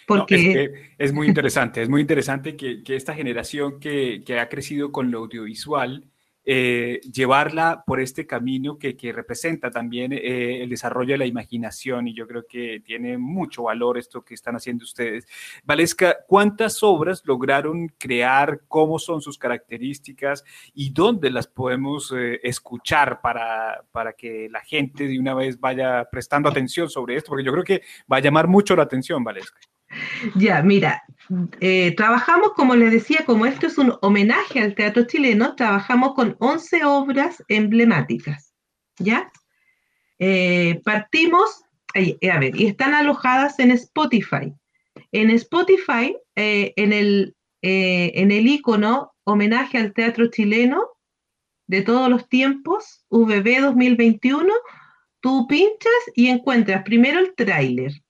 Porque... 0.06 0.94
es, 0.98 1.14
muy 1.14 1.28
interesante, 1.28 1.82
es 1.82 1.88
muy 1.88 2.02
interesante 2.02 2.58
que, 2.58 2.84
esta 2.88 3.16
generación 3.16 3.80
que, 3.80 4.24
que, 4.26 4.40
ha 4.40 4.50
crecido 4.50 4.92
con 4.92 5.12
lo 5.12 5.20
audiovisual 5.20 6.12
eh, 6.46 7.00
llevarla 7.12 7.84
por 7.86 8.02
este 8.02 8.28
camino 8.28 8.78
que, 8.78 8.94
representa 9.14 9.72
también 9.72 10.12
eh, 10.12 10.64
el 10.64 10.70
desarrollo 10.70 11.14
de 11.14 11.20
la 11.20 11.26
imaginación 11.26 12.08
y 12.08 12.14
yo 12.14 12.28
creo 12.28 12.46
que 12.48 12.82
tiene 12.86 13.18
mucho 13.18 13.64
valor 13.64 13.98
esto 13.98 14.24
que 14.24 14.34
están 14.34 14.56
haciendo 14.56 14.84
ustedes. 14.84 15.28
Valesca, 15.64 16.18
¿cuántas 16.28 16.84
obras 16.84 17.22
lograron 17.26 17.88
crear? 17.98 18.62
¿Cómo 18.68 19.00
son 19.00 19.22
sus 19.22 19.38
características? 19.38 20.44
¿Y 20.74 20.92
dónde 20.92 21.30
las 21.32 21.48
podemos 21.48 22.14
eh, 22.16 22.40
escuchar 22.44 23.22
para, 23.22 23.84
para 23.92 24.14
que 24.14 24.50
la 24.50 24.62
gente 24.62 25.08
de 25.08 25.20
una 25.20 25.34
vez 25.34 25.60
vaya 25.60 26.10
prestando 26.10 26.50
atención 26.50 26.90
sobre 26.90 27.16
esto? 27.16 27.30
Porque 27.30 27.46
yo 27.46 27.52
creo 27.52 27.64
que 27.64 27.82
va 28.12 28.18
a 28.18 28.22
llamar 28.22 28.48
mucho 28.48 28.76
la 28.76 28.84
atención, 28.84 29.24
Valesca. 29.24 29.60
Ya, 30.36 30.62
mira, 30.62 31.04
eh, 31.60 31.94
trabajamos, 31.96 32.54
como 32.54 32.76
les 32.76 32.92
decía, 32.92 33.24
como 33.26 33.46
esto 33.46 33.68
es 33.68 33.78
un 33.78 33.94
homenaje 34.02 34.60
al 34.60 34.76
teatro 34.76 35.04
chileno, 35.06 35.56
trabajamos 35.56 36.14
con 36.14 36.36
11 36.40 36.84
obras 36.86 37.44
emblemáticas, 37.48 38.54
¿ya? 39.00 39.32
Eh, 40.20 40.82
partimos, 40.84 41.64
eh, 41.94 42.18
a 42.30 42.40
ver, 42.40 42.56
y 42.60 42.66
están 42.66 42.94
alojadas 42.94 43.60
en 43.60 43.72
Spotify. 43.72 44.54
En 45.12 45.30
Spotify, 45.32 46.16
en, 46.36 46.94
el, 46.94 47.36
en 47.62 48.32
el 48.32 48.48
icono 48.48 49.14
homenaje 49.24 49.78
al 49.78 49.94
teatro 49.94 50.28
chileno 50.28 50.88
de 51.68 51.82
todos 51.82 52.10
los 52.10 52.28
tiempos, 52.28 53.06
VB 53.10 53.62
2021, 53.62 54.54
tú 55.22 55.48
pinchas 55.48 55.94
y 56.16 56.28
encuentras 56.28 56.84
primero 56.84 57.20
el 57.20 57.34
tráiler, 57.36 58.03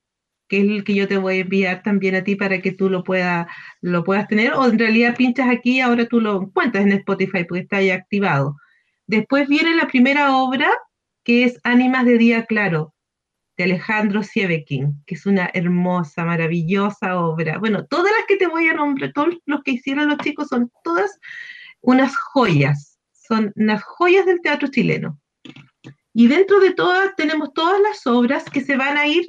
que 0.54 0.60
es 0.60 0.70
el 0.70 0.84
que 0.84 0.94
yo 0.94 1.08
te 1.08 1.18
voy 1.18 1.38
a 1.38 1.42
enviar 1.42 1.82
también 1.82 2.14
a 2.14 2.24
ti 2.24 2.36
para 2.36 2.62
que 2.62 2.72
tú 2.72 2.88
lo, 2.88 3.04
puedas 3.04 3.48
lo 3.82 4.04
puedas 4.04 4.28
tener, 4.28 4.54
o 4.54 4.68
en 4.68 4.78
realidad 4.78 5.16
pinchas 5.16 5.50
aquí 5.50 5.78
y 5.78 5.80
ahora 5.80 6.06
tú 6.08 6.22
lo 6.22 6.44
encuentras 6.44 6.84
en 6.84 6.92
Spotify 6.92 7.44
porque 7.44 7.64
está 7.64 7.82
ya 7.82 7.96
activado. 7.96 8.58
Después 9.08 9.48
viene 9.48 9.76
la 9.76 9.88
primera 9.88 10.38
obra, 10.38 10.70
que 11.24 11.46
es 11.46 11.60
Ánimas 11.64 12.06
de 12.06 12.20
Día 12.20 12.46
Claro, 12.46 12.94
de 13.58 13.64
Alejandro 13.64 14.22
Sievekin, 14.22 15.04
que 15.08 15.16
es 15.16 15.26
una 15.26 15.50
hermosa, 15.56 16.24
maravillosa 16.24 17.20
obra. 17.20 17.58
Bueno, 17.58 17.88
todas 17.88 18.12
las 18.16 18.28
que 18.28 18.36
te 18.38 18.46
voy 18.46 18.68
a 18.68 18.76
nombrar, 18.76 19.12
todos 19.12 19.36
los 19.48 19.64
que 19.64 19.72
hicieron 19.72 20.08
los 20.08 20.20
chicos 20.20 20.50
son 20.50 20.72
todas 20.84 21.20
unas 21.82 22.16
joyas, 22.16 23.00
son 23.12 23.52
unas 23.56 23.82
joyas 23.82 24.28
del 24.28 24.40
teatro 24.40 24.68
chileno. 24.68 25.20
Y 26.14 26.28
dentro 26.28 26.60
de 26.60 26.76
todas 26.76 27.16
tenemos 27.16 27.56
todas 27.56 27.82
las 27.82 28.06
obras 28.06 28.44
que 28.44 28.62
se 28.62 28.78
van 28.78 28.98
a 28.98 29.08
ir 29.08 29.26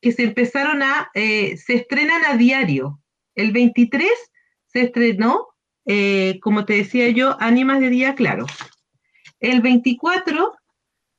que 0.00 0.12
se 0.12 0.24
empezaron 0.24 0.82
a, 0.82 1.10
eh, 1.14 1.56
se 1.56 1.74
estrenan 1.74 2.24
a 2.26 2.36
diario. 2.36 3.00
El 3.34 3.52
23 3.52 4.10
se 4.66 4.82
estrenó, 4.82 5.48
eh, 5.86 6.38
como 6.40 6.64
te 6.64 6.74
decía 6.74 7.08
yo, 7.10 7.36
Ánimas 7.40 7.80
de 7.80 7.90
Día 7.90 8.14
Claro. 8.14 8.46
El 9.40 9.60
24 9.60 10.54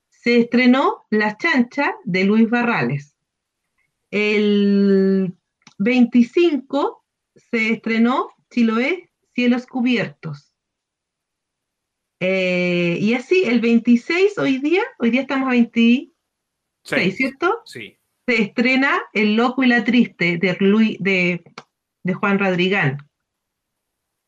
se 0.10 0.40
estrenó 0.40 1.06
La 1.10 1.38
Chancha 1.38 1.96
de 2.04 2.26
Luis 2.26 2.50
Barrales. 2.50 3.16
El 4.12 5.34
25 5.78 7.06
se 7.36 7.74
estrenó 7.74 8.30
Chiloé, 8.50 9.10
Cielos 9.34 9.66
Cubiertos. 9.66 10.54
Eh, 12.20 12.98
y 13.00 13.14
así, 13.14 13.44
el 13.46 13.62
26, 13.62 14.38
hoy 14.40 14.58
día, 14.58 14.84
hoy 15.00 15.12
día 15.12 15.22
estamos 15.22 15.48
a 15.48 15.52
26, 15.52 16.12
¿cierto? 17.16 17.62
Sí 17.64 17.99
se 18.30 18.44
estrena 18.44 19.02
El 19.12 19.36
Loco 19.36 19.64
y 19.64 19.68
la 19.68 19.84
Triste 19.84 20.38
de, 20.38 20.56
de, 21.00 21.44
de 22.04 22.14
Juan 22.14 22.38
Radrigán. 22.38 23.10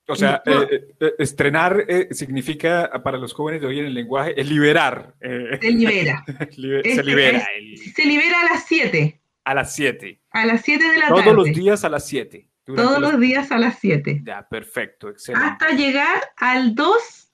O 0.08 0.16
sea, 0.16 0.42
eh, 0.44 0.96
eh, 1.00 1.14
estrenar 1.20 1.86
eh, 1.88 2.08
significa 2.12 2.92
para 3.04 3.20
los 3.20 3.34
jóvenes 3.34 3.62
de 3.62 3.68
hoy 3.68 3.80
en 3.80 3.86
el 3.86 3.94
lenguaje 3.94 4.40
es 4.40 4.50
liberar. 4.50 5.16
se 5.22 5.72
libera. 5.72 6.26
se 6.52 7.04
libera. 7.04 7.48
Se 7.94 8.06
libera 8.06 8.42
a 8.42 8.54
las 8.54 8.66
7. 8.66 9.22
A 9.46 9.54
las 9.54 9.76
7. 9.76 10.22
A 10.32 10.46
las 10.48 10.62
7 10.64 10.84
de 10.84 10.98
la 10.98 11.08
Todos 11.08 11.20
tarde. 11.20 11.32
Todos 11.32 11.48
los 11.48 11.56
días 11.56 11.86
a 11.86 11.90
las 11.90 12.08
7. 12.08 12.50
Todos 12.66 13.00
los 13.00 13.20
días 13.20 13.52
a 13.52 13.60
las 13.60 13.78
7. 13.80 14.22
Ya, 14.26 14.48
perfecto, 14.50 15.10
excelente. 15.10 15.48
Hasta 15.48 15.70
llegar 15.76 16.22
al 16.38 16.74
2 16.74 17.32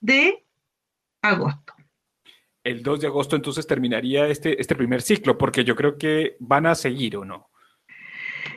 de 0.00 0.46
agosto 1.22 1.74
el 2.64 2.82
2 2.82 3.00
de 3.00 3.06
agosto 3.08 3.36
entonces 3.36 3.66
terminaría 3.66 4.28
este, 4.28 4.60
este 4.60 4.74
primer 4.74 5.02
ciclo, 5.02 5.36
porque 5.36 5.64
yo 5.64 5.74
creo 5.74 5.98
que 5.98 6.36
van 6.40 6.66
a 6.66 6.74
seguir 6.74 7.16
o 7.16 7.24
no. 7.24 7.50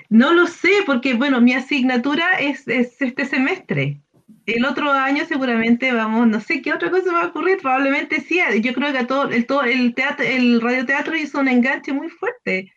No 0.09 0.33
lo 0.33 0.47
sé, 0.47 0.69
porque 0.85 1.13
bueno, 1.15 1.41
mi 1.41 1.53
asignatura 1.53 2.39
es, 2.39 2.67
este 2.67 3.25
semestre. 3.25 4.01
El 4.45 4.65
otro 4.65 4.91
año 4.91 5.25
seguramente 5.25 5.91
vamos, 5.91 6.27
no 6.27 6.39
sé 6.39 6.61
qué 6.61 6.71
otra 6.71 6.91
cosa 6.91 7.11
va 7.11 7.23
a 7.23 7.27
ocurrir, 7.27 7.57
probablemente 7.59 8.21
sí. 8.21 8.39
Yo 8.61 8.73
creo 8.73 8.93
que 8.93 9.05
todo 9.05 9.29
el, 9.29 9.45
todo 9.47 9.63
el, 9.63 9.95
teatro, 9.95 10.23
el 10.23 10.61
radioteatro 10.61 11.15
hizo 11.15 11.39
un 11.39 11.47
enganche 11.47 11.91
muy 11.93 12.09
fuerte 12.09 12.71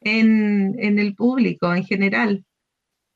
en, 0.00 0.76
el 0.78 1.14
público 1.16 1.74
en 1.74 1.84
general. 1.84 2.44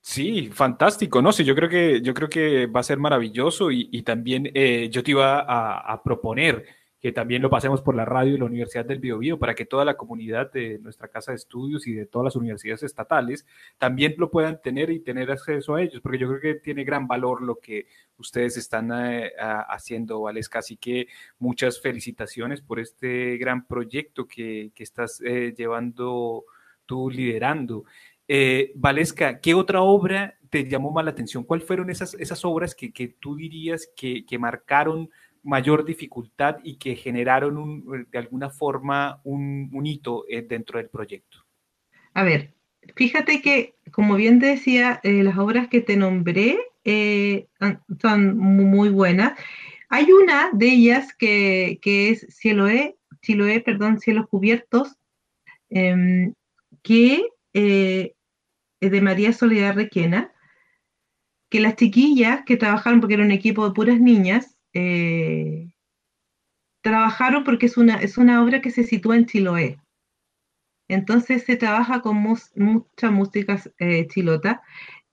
Sí, 0.01 0.49
fantástico, 0.51 1.21
¿no? 1.21 1.31
Sí, 1.31 1.45
yo 1.45 1.55
creo 1.55 1.69
que, 1.69 2.01
yo 2.01 2.13
creo 2.13 2.27
que 2.27 2.65
va 2.65 2.81
a 2.81 2.83
ser 2.83 2.97
maravilloso 2.97 3.71
y, 3.71 4.01
también 4.01 4.51
eh, 4.53 4.89
yo 4.91 5.03
te 5.03 5.11
iba 5.11 5.39
a, 5.39 5.93
a 5.93 6.03
proponer 6.03 6.65
que 7.01 7.11
también 7.11 7.41
lo 7.41 7.49
pasemos 7.49 7.81
por 7.81 7.95
la 7.95 8.05
radio 8.05 8.33
de 8.33 8.39
la 8.39 8.45
Universidad 8.45 8.85
del 8.85 8.99
Biobío 8.99 9.39
para 9.39 9.55
que 9.55 9.65
toda 9.65 9.83
la 9.83 9.97
comunidad 9.97 10.51
de 10.51 10.77
nuestra 10.77 11.07
casa 11.07 11.31
de 11.31 11.37
estudios 11.37 11.87
y 11.87 11.93
de 11.93 12.05
todas 12.05 12.25
las 12.25 12.35
universidades 12.35 12.83
estatales 12.83 13.47
también 13.79 14.13
lo 14.19 14.29
puedan 14.29 14.61
tener 14.61 14.91
y 14.91 14.99
tener 14.99 15.31
acceso 15.31 15.73
a 15.73 15.81
ellos, 15.81 15.99
porque 16.01 16.19
yo 16.19 16.27
creo 16.27 16.39
que 16.39 16.59
tiene 16.59 16.83
gran 16.83 17.07
valor 17.07 17.41
lo 17.41 17.55
que 17.55 17.87
ustedes 18.17 18.55
están 18.55 18.91
eh, 18.93 19.31
haciendo, 19.67 20.21
Valesca. 20.21 20.59
Así 20.59 20.77
que 20.77 21.07
muchas 21.39 21.81
felicitaciones 21.81 22.61
por 22.61 22.79
este 22.79 23.37
gran 23.37 23.65
proyecto 23.65 24.27
que, 24.27 24.71
estás 24.77 25.21
eh, 25.25 25.55
llevando 25.57 26.45
tú 26.85 27.09
liderando. 27.09 27.85
Eh, 28.27 28.73
Valesca, 28.75 29.39
¿qué 29.39 29.55
otra 29.55 29.81
obra 29.81 30.37
te 30.51 30.69
llamó 30.69 30.91
más 30.91 31.03
la 31.03 31.11
atención? 31.11 31.43
¿Cuáles 31.43 31.65
fueron 31.65 31.89
esas, 31.89 32.13
esas 32.13 32.45
obras 32.45 32.75
que, 32.75 32.93
que 32.93 33.07
tú 33.07 33.35
dirías 33.35 33.89
que, 33.95 34.23
que 34.23 34.37
marcaron 34.37 35.09
mayor 35.43 35.85
dificultad 35.85 36.57
y 36.63 36.77
que 36.77 36.95
generaron 36.95 37.83
de 38.11 38.17
alguna 38.17 38.49
forma 38.49 39.19
un, 39.23 39.69
hito 39.85 40.25
eh, 40.29 40.41
dentro 40.41 40.77
del 40.77 40.89
proyecto? 40.89 41.45
A 42.13 42.23
ver, 42.23 42.53
fíjate 42.95 43.41
que, 43.41 43.75
como 43.91 44.15
bien 44.15 44.39
decía, 44.39 44.99
eh, 45.03 45.23
las 45.23 45.37
obras 45.37 45.67
que 45.67 45.81
te 45.81 45.97
nombré 45.97 46.59
eh, 46.83 47.47
son 48.01 48.37
muy 48.37 48.89
buenas. 48.89 49.39
Hay 49.89 50.11
una 50.11 50.49
de 50.53 50.67
ellas 50.67 51.13
que, 51.13 51.79
es 51.83 52.27
Cielo 52.29 52.67
Chiloé, 53.21 53.59
perdón, 53.61 53.99
Cielos 53.99 54.27
Cubiertos, 54.27 54.95
em, 55.69 56.33
que 56.81 57.23
es 57.53 58.91
de 58.91 59.01
María 59.01 59.33
Soledad 59.33 59.75
Requena, 59.75 60.31
que 61.49 61.59
las 61.59 61.75
chiquillas 61.75 62.43
que 62.45 62.55
trabajaron, 62.55 63.01
porque 63.01 63.15
era 63.15 63.25
un 63.25 63.31
equipo 63.31 63.67
de 63.67 63.75
puras 63.75 63.99
niñas, 63.99 64.50
eh, 64.73 65.71
trabajaron 66.81 67.43
porque 67.43 67.65
es 67.65 67.77
una, 67.77 67.95
es 67.95 68.17
una 68.17 68.43
obra 68.43 68.61
que 68.61 68.71
se 68.71 68.83
sitúa 68.83 69.15
en 69.15 69.25
Chiloé. 69.25 69.79
Entonces 70.87 71.43
se 71.45 71.55
trabaja 71.55 72.01
con 72.01 72.17
mucha 72.17 73.11
música 73.11 73.61
eh, 73.79 74.07
chilota. 74.07 74.61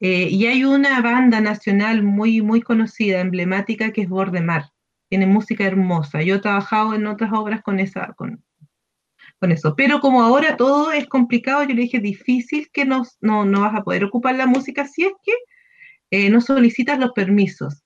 Eh, 0.00 0.28
y 0.30 0.46
hay 0.46 0.64
una 0.64 1.00
banda 1.02 1.40
nacional 1.40 2.02
muy, 2.02 2.40
muy 2.40 2.62
conocida, 2.62 3.20
emblemática, 3.20 3.92
que 3.92 4.02
es 4.02 4.08
Bordemar. 4.08 4.70
Tiene 5.08 5.26
música 5.26 5.64
hermosa. 5.64 6.22
Yo 6.22 6.36
he 6.36 6.40
trabajado 6.40 6.94
en 6.94 7.06
otras 7.06 7.32
obras 7.32 7.62
con, 7.62 7.78
esa, 7.80 8.12
con, 8.14 8.44
con 9.40 9.52
eso. 9.52 9.76
Pero 9.76 10.00
como 10.00 10.22
ahora 10.22 10.56
todo 10.56 10.92
es 10.92 11.06
complicado, 11.06 11.62
yo 11.62 11.74
le 11.74 11.82
dije, 11.82 12.00
difícil 12.00 12.68
que 12.72 12.84
no, 12.84 13.04
no 13.20 13.60
vas 13.60 13.74
a 13.74 13.84
poder 13.84 14.04
ocupar 14.04 14.34
la 14.34 14.46
música 14.46 14.86
si 14.86 15.04
es 15.04 15.12
que 15.22 16.30
no 16.30 16.40
solicitas 16.40 16.98
los 16.98 17.12
permisos. 17.12 17.84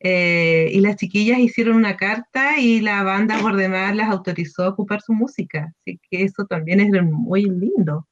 Eh, 0.00 0.68
y 0.72 0.80
las 0.80 0.96
chiquillas 0.96 1.38
hicieron 1.38 1.76
una 1.76 1.96
carta 1.96 2.58
y 2.58 2.80
la 2.80 3.02
banda 3.02 3.38
por 3.40 3.56
demás 3.56 3.96
las 3.96 4.10
autorizó 4.10 4.64
a 4.64 4.68
ocupar 4.68 5.00
su 5.00 5.12
música. 5.12 5.72
Así 5.80 5.98
que 6.10 6.22
eso 6.22 6.44
también 6.46 6.80
es 6.80 7.02
muy 7.02 7.44
lindo. 7.44 8.06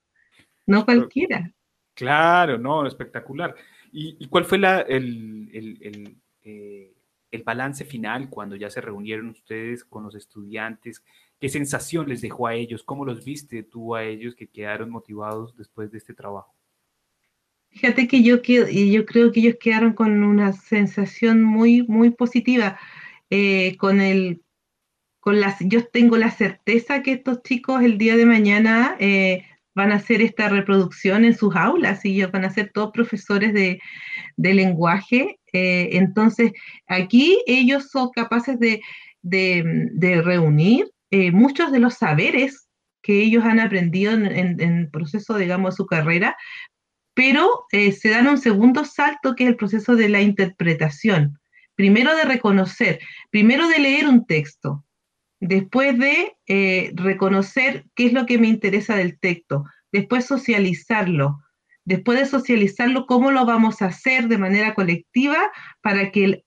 No 0.67 0.85
cualquiera. 0.85 1.53
Claro, 1.95 2.59
no, 2.59 2.87
espectacular. 2.87 3.55
¿Y, 3.93 4.27
cuál 4.29 4.45
fue 4.45 4.59
la, 4.59 4.81
el, 4.81 5.49
el, 5.53 6.17
eh, 6.43 6.93
el, 7.31 7.43
balance 7.45 7.85
final 7.85 8.29
cuando 8.29 8.57
ya 8.57 8.69
se 8.69 8.81
reunieron 8.81 9.29
ustedes 9.29 9.85
con 9.85 10.03
los 10.03 10.17
estudiantes? 10.17 11.05
¿Qué 11.39 11.49
sensación 11.49 12.09
les 12.09 12.21
dejó 12.21 12.49
a 12.49 12.55
ellos? 12.55 12.83
¿Cómo 12.83 13.05
los 13.05 13.25
viste 13.25 13.63
tú 13.63 13.95
a 13.95 14.03
ellos 14.03 14.35
que 14.35 14.49
quedaron 14.49 14.91
motivados 14.91 15.57
después 15.57 15.93
de 15.93 15.99
este 15.99 16.15
trabajo? 16.15 16.54
Fíjate 17.75 18.07
que 18.07 18.23
yo, 18.23 18.41
yo 18.41 19.05
creo 19.05 19.33
que 19.33 19.41
ellos 19.41 19.57
quedaron 19.61 19.95
con 19.95 20.23
una 20.23 20.53
sensación 20.53 21.43
muy, 21.43 21.83
positiva. 22.17 22.79
Eh, 23.31 23.77
con 23.79 24.01
el, 24.01 24.43
yo 25.61 25.85
tengo 25.89 26.17
la 26.17 26.31
certeza 26.31 27.03
que 27.03 27.13
estos 27.13 27.43
chicos 27.43 27.83
el 27.83 27.99
día 27.99 28.17
de 28.17 28.27
mañana 28.27 28.97
eh, 29.01 29.45
van 29.75 29.91
a 29.91 29.97
hacer 29.97 30.23
esta 30.23 30.49
reproducción 30.49 31.25
en 31.25 31.37
sus 31.37 31.57
aulas 31.57 32.05
y 32.05 32.15
ellos 32.15 32.31
van 32.31 32.45
a 32.45 32.51
ser 32.51 32.71
todos 32.73 32.93
profesores 32.93 33.53
de, 33.53 33.81
lenguaje. 34.37 35.41
Eh, 35.53 35.89
entonces, 35.97 36.53
aquí 36.87 37.43
ellos 37.47 37.89
son 37.91 38.11
capaces 38.11 38.57
de, 38.61 38.81
reunir 40.23 40.93
muchos 41.33 41.73
de 41.73 41.81
los 41.81 41.95
saberes 41.95 42.69
que 43.03 43.21
ellos 43.21 43.45
han 43.45 43.61
aprendido 43.61 44.13
en, 44.13 44.61
el 44.61 44.91
proceso, 44.91 45.37
digamos, 45.37 45.75
de 45.75 45.77
su 45.77 45.87
carrera, 45.87 46.37
pero 47.15 47.67
eh, 47.71 47.93
se 47.93 48.11
dan 48.11 48.29
un 48.29 48.39
segundo 48.39 48.85
salto 48.85 49.35
que 49.35 49.45
es 49.45 49.51
el 49.51 49.57
proceso 49.57 49.97
de 49.97 50.09
la 50.09 50.21
interpretación. 50.21 51.39
Primero 51.77 52.15
de 52.15 52.25
reconocer, 52.25 53.01
primero 53.31 53.69
de 53.69 53.79
leer 53.79 54.09
un 54.09 54.27
texto, 54.27 54.85
después 55.41 55.99
de 55.99 56.37
eh, 56.47 56.93
reconocer 56.95 57.85
qué 57.95 58.07
es 58.07 58.13
lo 58.13 58.27
que 58.27 58.39
me 58.39 58.49
interesa 58.49 58.97
del 58.97 59.19
texto, 59.19 59.65
después 59.93 60.27
socializarlo, 60.27 61.41
después 61.85 62.19
de 62.19 62.27
socializarlo, 62.27 63.07
cómo 63.07 63.31
lo 63.31 63.45
vamos 63.45 63.83
a 63.83 63.87
hacer 63.87 64.29
de 64.29 64.39
manera 64.39 64.75
colectiva 64.75 65.39
para 65.83 66.11
que 66.11 66.25
el 66.25 66.45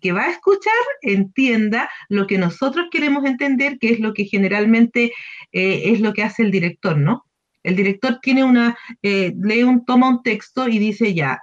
que, 0.00 0.12
va 0.12 0.26
a 0.26 0.30
escuchar 0.30 0.72
entienda 1.02 1.90
lo 2.08 2.28
que 2.28 2.38
nosotros 2.38 2.86
queremos 2.92 3.24
entender, 3.24 3.78
que 3.78 3.90
es 3.90 3.98
lo 3.98 4.14
que 4.14 4.24
generalmente 4.24 5.12
eh, 5.52 5.82
es 5.86 6.00
lo 6.00 6.12
que 6.12 6.22
hace 6.22 6.42
el 6.44 6.52
director, 6.52 6.96
¿no? 6.96 7.24
El 7.64 7.76
director 7.76 8.20
tiene 8.22 8.44
una, 8.44 8.76
eh, 9.02 9.34
lee 9.36 9.64
un, 9.64 9.84
toma 9.84 10.08
un 10.08 10.22
texto 10.22 10.68
y 10.68 10.78
dice 10.78 11.14
ya, 11.14 11.42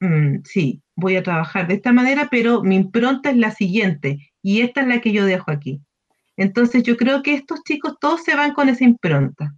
mm, 0.00 0.40
sí, 0.44 0.82
voy 0.94 1.16
a 1.16 1.22
trabajar 1.22 1.68
de 1.68 1.74
esta 1.74 1.92
manera, 1.92 2.28
pero 2.30 2.62
mi 2.62 2.76
impronta 2.76 3.30
es 3.30 3.36
la 3.36 3.52
siguiente 3.52 4.32
y 4.42 4.60
esta 4.60 4.82
es 4.82 4.88
la 4.88 5.00
que 5.00 5.12
yo 5.12 5.24
dejo 5.24 5.50
aquí. 5.50 5.80
Entonces 6.36 6.82
yo 6.82 6.96
creo 6.96 7.22
que 7.22 7.34
estos 7.34 7.62
chicos 7.62 7.94
todos 8.00 8.22
se 8.24 8.34
van 8.34 8.52
con 8.52 8.68
esa 8.68 8.84
impronta, 8.84 9.54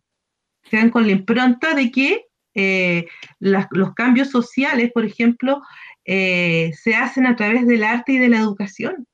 se 0.63 0.77
van 0.77 0.91
con 0.91 1.07
la 1.07 1.13
impronta 1.13 1.75
de 1.75 1.91
que 1.91 2.27
eh, 2.55 3.07
los 3.41 3.95
cambios 3.95 4.31
sociales, 4.31 4.93
por 4.93 5.05
ejemplo, 5.05 5.63
eh, 6.05 6.71
se 6.75 6.95
hacen 6.95 7.27
a 7.27 7.37
través 7.37 7.67
del 7.67 7.83
arte 7.83 8.13
y 8.13 8.19
de 8.19 8.29
la 8.29 8.39
educación. 8.39 9.07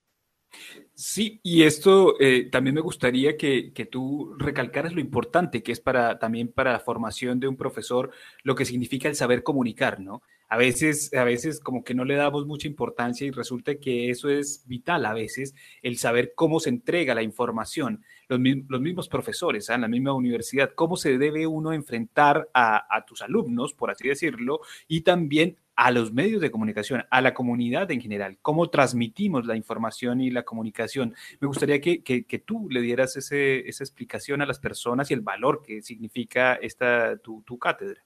Sí, 1.02 1.40
y 1.42 1.62
esto 1.62 2.20
eh, 2.20 2.50
también 2.52 2.74
me 2.74 2.82
gustaría 2.82 3.38
que, 3.38 3.72
tú 3.90 4.34
recalcaras 4.38 4.92
lo 4.92 5.00
importante 5.00 5.62
que 5.62 5.72
es 5.72 5.80
para 5.80 6.18
también 6.18 6.48
para 6.52 6.72
la 6.72 6.80
formación 6.80 7.40
de 7.40 7.48
un 7.48 7.56
profesor, 7.56 8.10
lo 8.42 8.54
que 8.54 8.66
significa 8.66 9.08
el 9.08 9.16
saber 9.16 9.42
comunicar, 9.42 9.98
¿no? 10.00 10.20
A 10.50 10.58
veces, 10.58 11.14
a 11.14 11.24
veces 11.24 11.60
como 11.60 11.82
que 11.82 11.94
no 11.94 12.04
le 12.04 12.16
damos 12.16 12.46
mucha 12.46 12.68
importancia 12.68 13.26
y 13.26 13.30
resulta 13.30 13.76
que 13.76 14.10
eso 14.10 14.28
es 14.28 14.64
vital 14.66 15.06
a 15.06 15.14
veces, 15.14 15.54
el 15.80 15.96
saber 15.96 16.32
cómo 16.34 16.60
se 16.60 16.68
entrega 16.68 17.14
la 17.14 17.22
información. 17.22 18.04
Los, 18.28 18.38
mismos 18.38 19.08
profesores 19.08 19.70
¿ah? 19.70 19.76
en 19.76 19.80
la 19.80 19.88
misma 19.88 20.12
universidad, 20.12 20.72
cómo 20.74 20.96
se 20.96 21.16
debe 21.16 21.46
uno 21.46 21.72
enfrentar 21.72 22.48
a, 22.52 22.94
a 22.94 23.04
tus 23.06 23.22
alumnos, 23.22 23.72
por 23.72 23.90
así 23.90 24.08
decirlo, 24.08 24.60
y 24.86 25.00
también 25.00 25.56
a 25.80 25.90
los 25.90 26.12
medios 26.12 26.42
de 26.42 26.50
comunicación, 26.50 27.06
a 27.10 27.22
la 27.22 27.32
comunidad 27.32 27.90
en 27.90 28.02
general, 28.02 28.36
cómo 28.42 28.68
transmitimos 28.68 29.46
la 29.46 29.56
información 29.56 30.20
y 30.20 30.30
la 30.30 30.42
comunicación. 30.42 31.14
Me 31.40 31.48
gustaría 31.48 31.80
que, 31.80 32.42
tú 32.44 32.68
le 32.68 32.82
dieras 32.82 33.16
ese, 33.16 33.66
esa 33.66 33.82
explicación 33.82 34.42
a 34.42 34.46
las 34.46 34.58
personas 34.58 35.10
y 35.10 35.14
el 35.14 35.22
valor 35.22 35.62
que 35.62 35.80
significa 35.80 36.52
esta, 36.54 37.16
tu, 37.16 37.58
cátedra. 37.58 38.04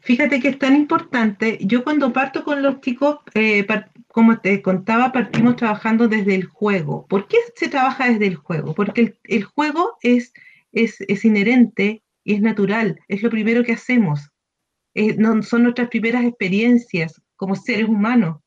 Fíjate 0.00 0.40
que 0.40 0.48
es 0.48 0.58
tan 0.58 0.76
importante. 0.76 1.58
Yo 1.60 1.84
cuando 1.84 2.12
parto 2.12 2.44
con 2.44 2.62
los 2.62 2.80
chicos, 2.80 3.18
eh, 3.34 3.66
como 4.08 4.38
te 4.40 4.62
contaba, 4.62 5.12
partimos 5.12 5.56
trabajando 5.56 6.08
desde 6.08 6.34
el 6.34 6.44
juego. 6.44 7.06
¿Por 7.06 7.28
qué 7.28 7.36
se 7.56 7.68
trabaja 7.68 8.08
desde 8.08 8.26
el 8.26 8.36
juego? 8.36 8.74
Porque 8.74 9.18
el, 9.24 9.44
juego 9.44 9.96
es, 10.02 10.32
es, 10.72 11.00
es 11.02 11.24
inherente 11.24 12.02
y 12.24 12.34
es 12.34 12.40
natural, 12.40 13.00
es 13.08 13.22
lo 13.22 13.30
primero 13.30 13.64
que 13.64 13.72
hacemos. 13.72 14.30
Eh, 14.94 15.14
no, 15.16 15.42
son 15.42 15.62
nuestras 15.62 15.88
primeras 15.88 16.24
experiencias 16.24 17.22
como 17.36 17.54
seres 17.54 17.88
humanos. 17.88 18.40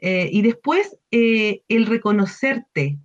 Eh, 0.00 0.28
y 0.32 0.42
después 0.42 0.96
eh, 1.10 1.62
el 1.68 1.86
reconocerte, 1.86 2.98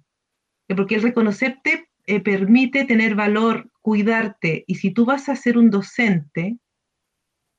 porque 0.67 0.95
el 0.95 1.03
reconocerte 1.03 1.89
permite 2.23 2.83
tener 2.83 3.15
valor, 3.15 3.69
cuidarte. 3.81 4.63
Y 4.67 4.75
si 4.75 4.91
tú 4.91 5.05
vas 5.05 5.29
a 5.29 5.35
ser 5.35 5.57
un 5.57 5.69
docente, 5.69 6.57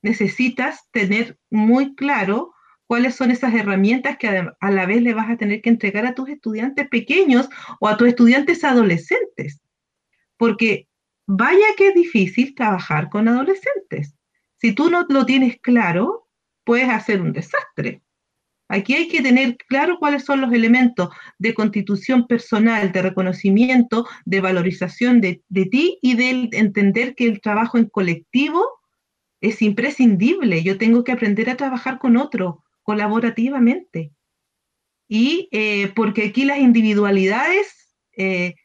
necesitas 0.05 0.87
tener 0.91 1.39
muy 1.49 1.95
claro 1.95 2.53
cuáles 2.85 3.15
son 3.15 3.31
esas 3.31 3.55
herramientas 3.55 4.17
que 4.17 4.27
a 4.27 4.71
la 4.71 4.85
vez 4.85 5.01
le 5.01 5.15
vas 5.15 5.31
a 5.31 5.37
tener 5.37 5.63
que 5.63 5.71
entregar 5.71 6.05
a 6.05 6.13
tus 6.13 6.29
estudiantes 6.29 6.87
pequeños 6.89 7.49
o 7.79 7.87
a 7.87 7.97
tus 7.97 8.09
estudiantes 8.09 8.63
adolescentes. 8.63 9.59
Porque 10.37 10.87
vaya 11.25 11.65
que 11.75 11.87
es 11.87 11.95
difícil 11.95 12.53
trabajar 12.53 13.09
con 13.09 13.27
adolescentes. 13.27 14.13
Si 14.61 14.73
tú 14.73 14.91
no 14.91 15.07
lo 15.09 15.25
tienes 15.25 15.59
claro, 15.59 16.27
puedes 16.63 16.87
hacer 16.89 17.19
un 17.19 17.33
desastre. 17.33 18.03
Aquí 18.67 18.93
hay 18.93 19.07
que 19.07 19.23
tener 19.23 19.57
claro 19.57 19.97
cuáles 19.99 20.23
son 20.23 20.41
los 20.41 20.53
elementos 20.53 21.09
de 21.39 21.55
constitución 21.55 22.27
personal, 22.27 22.91
de 22.91 23.01
reconocimiento, 23.01 24.07
de 24.25 24.41
valorización 24.41 25.19
de, 25.19 25.41
ti 25.71 25.97
y 26.03 26.15
de 26.15 26.49
entender 26.51 27.15
que 27.15 27.25
el 27.25 27.41
trabajo 27.41 27.79
en 27.79 27.89
colectivo 27.89 28.63
es 29.49 29.61
imprescindible. 29.61 30.63
Yo 30.63 30.77
tengo 30.77 31.03
que 31.03 31.11
aprender 31.11 31.49
a 31.49 31.57
trabajar 31.57 31.99
con 31.99 32.17
otro 32.17 32.63
colaborativamente. 32.83 34.11
Y 35.07 35.49
eh, 35.51 35.91
porque 35.95 36.25
aquí 36.27 36.45
las 36.45 36.59
individualidades 36.59 37.95
eh, 38.17 38.55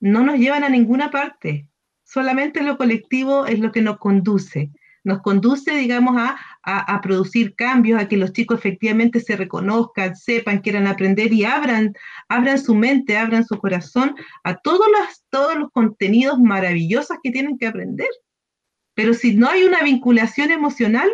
no 0.00 0.22
nos 0.22 0.38
llevan 0.38 0.64
a 0.64 0.68
ninguna 0.68 1.10
parte. 1.10 1.68
Solamente 2.04 2.62
lo 2.62 2.76
colectivo 2.76 3.46
es 3.46 3.58
lo 3.58 3.72
que 3.72 3.82
nos 3.82 3.98
conduce 3.98 4.70
nos 5.04 5.20
conduce, 5.22 5.74
digamos, 5.74 6.16
a, 6.16 7.00
producir 7.02 7.54
cambios, 7.56 8.00
a 8.00 8.08
que 8.08 8.16
los 8.16 8.32
chicos 8.32 8.58
efectivamente 8.58 9.20
se 9.20 9.36
reconozcan, 9.36 10.14
sepan, 10.14 10.60
quieran 10.60 10.86
aprender 10.86 11.32
y 11.32 11.44
abran, 11.44 11.92
abran 12.28 12.58
su 12.58 12.74
mente, 12.74 13.16
abran 13.16 13.44
su 13.44 13.58
corazón 13.58 14.14
a 14.44 14.56
todos 14.56 14.86
los, 14.86 15.24
todos 15.28 15.56
los 15.56 15.70
contenidos 15.72 16.38
maravillosos 16.38 17.16
que 17.22 17.32
tienen 17.32 17.58
que 17.58 17.66
aprender. 17.66 18.08
Pero 19.02 19.14
si 19.14 19.34
no 19.34 19.48
hay 19.48 19.64
una 19.64 19.82
vinculación 19.82 20.52
emocional, 20.52 21.10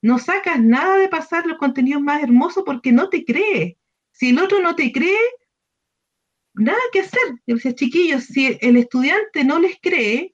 no 0.00 0.20
sacas 0.20 0.60
nada 0.60 0.98
de 0.98 1.08
pasar 1.08 1.46
los 1.46 1.58
contenidos 1.58 2.00
más 2.00 2.22
hermosos 2.22 2.62
porque 2.64 2.92
no 2.92 3.08
te 3.08 3.24
cree. 3.24 3.76
Si 4.12 4.28
el 4.28 4.38
otro 4.38 4.60
no 4.60 4.76
te 4.76 4.92
cree, 4.92 5.18
nada 6.54 6.78
que 6.92 7.00
hacer. 7.00 7.20
Decía, 7.44 7.74
chiquillos, 7.74 8.22
si 8.22 8.56
el 8.60 8.76
estudiante 8.76 9.42
no 9.42 9.58
les 9.58 9.80
cree, 9.82 10.32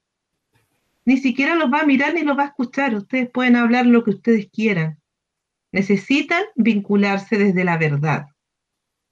ni 1.05 1.17
siquiera 1.17 1.55
los 1.55 1.73
va 1.73 1.79
a 1.79 1.87
mirar 1.87 2.13
ni 2.13 2.21
los 2.21 2.37
va 2.37 2.43
a 2.43 2.47
escuchar. 2.49 2.93
Ustedes 2.93 3.31
pueden 3.31 3.55
hablar 3.55 3.87
lo 3.87 4.03
que 4.03 4.11
ustedes 4.11 4.47
quieran. 4.53 5.01
Necesitan 5.71 6.43
vincularse 6.53 7.39
desde 7.39 7.63
la 7.63 7.79
verdad, 7.79 8.27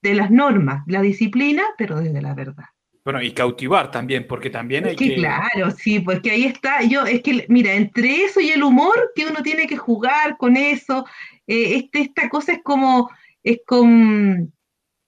de 0.03 0.13
las 0.13 0.29
normas, 0.29 0.83
la 0.85 1.01
disciplina, 1.01 1.63
pero 1.75 1.99
desde 1.99 2.21
la 2.21 2.35
verdad. 2.35 2.65
Bueno, 3.03 3.21
y 3.21 3.33
cautivar 3.33 3.91
también, 3.91 4.27
porque 4.27 4.49
también 4.49 4.85
hay 4.85 4.95
que... 4.95 5.15
Claro, 5.15 5.71
sí, 5.71 5.99
porque 5.99 6.31
ahí 6.31 6.45
está, 6.45 6.83
yo, 6.83 7.05
es 7.05 7.21
que, 7.21 7.45
mira, 7.49 7.73
entre 7.73 8.23
eso 8.23 8.39
y 8.39 8.49
el 8.49 8.63
humor, 8.63 9.11
que 9.13 9.25
uno 9.25 9.43
tiene 9.43 9.67
que 9.67 9.75
jugar 9.75 10.37
con 10.37 10.55
eso, 10.55 11.05
eh, 11.47 11.75
este, 11.75 12.01
esta 12.01 12.29
cosa 12.29 12.53
es 12.53 12.59
como, 12.63 13.09
es 13.43 13.59
como, 13.65 14.47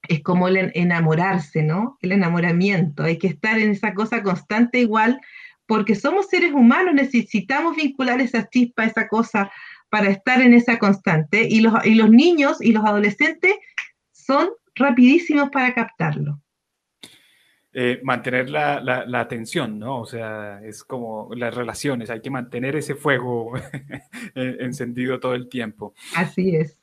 es 0.10 0.22
como 0.24 0.48
el 0.50 0.72
enamorarse, 0.74 1.64
¿no? 1.64 1.98
El 2.02 2.12
enamoramiento, 2.12 3.04
hay 3.04 3.18
que 3.18 3.28
estar 3.28 3.58
en 3.60 3.72
esa 3.72 3.94
cosa 3.94 4.22
constante 4.22 4.80
igual 4.80 5.22
porque 5.68 5.96
somos 5.96 6.28
seres 6.28 6.54
humanos, 6.54 6.94
necesitamos 6.94 7.76
vincular 7.76 8.22
esa 8.22 8.48
chispa, 8.50 8.86
esa 8.86 9.08
cosa, 9.08 9.52
para 9.90 10.10
estar 10.10 10.42
en 10.42 10.54
esa 10.54 10.78
constante. 10.78 11.48
Y 11.50 11.62
los, 11.62 11.74
y 11.86 11.96
los 11.96 12.10
niños 12.10 12.58
y 12.62 12.72
los 12.72 12.86
adolescentes 12.86 13.56
son 14.12 14.50
rapidísimos 14.76 15.50
para 15.50 15.74
captarlo. 15.74 16.42
Eh, 17.78 18.00
mantener 18.04 18.50
la, 18.50 18.80
la, 18.80 19.20
atención, 19.20 19.78
¿no? 19.78 20.00
O 20.00 20.06
sea, 20.06 20.62
es 20.64 20.82
como 20.86 21.30
las 21.36 21.54
relaciones, 21.54 22.10
hay 22.10 22.22
que 22.22 22.30
mantener 22.30 22.78
ese 22.78 22.96
fuego 22.96 23.52
encendido 24.34 25.20
todo 25.20 25.36
el 25.36 25.50
tiempo. 25.50 25.94
Así 26.16 26.56
es. 26.56 26.80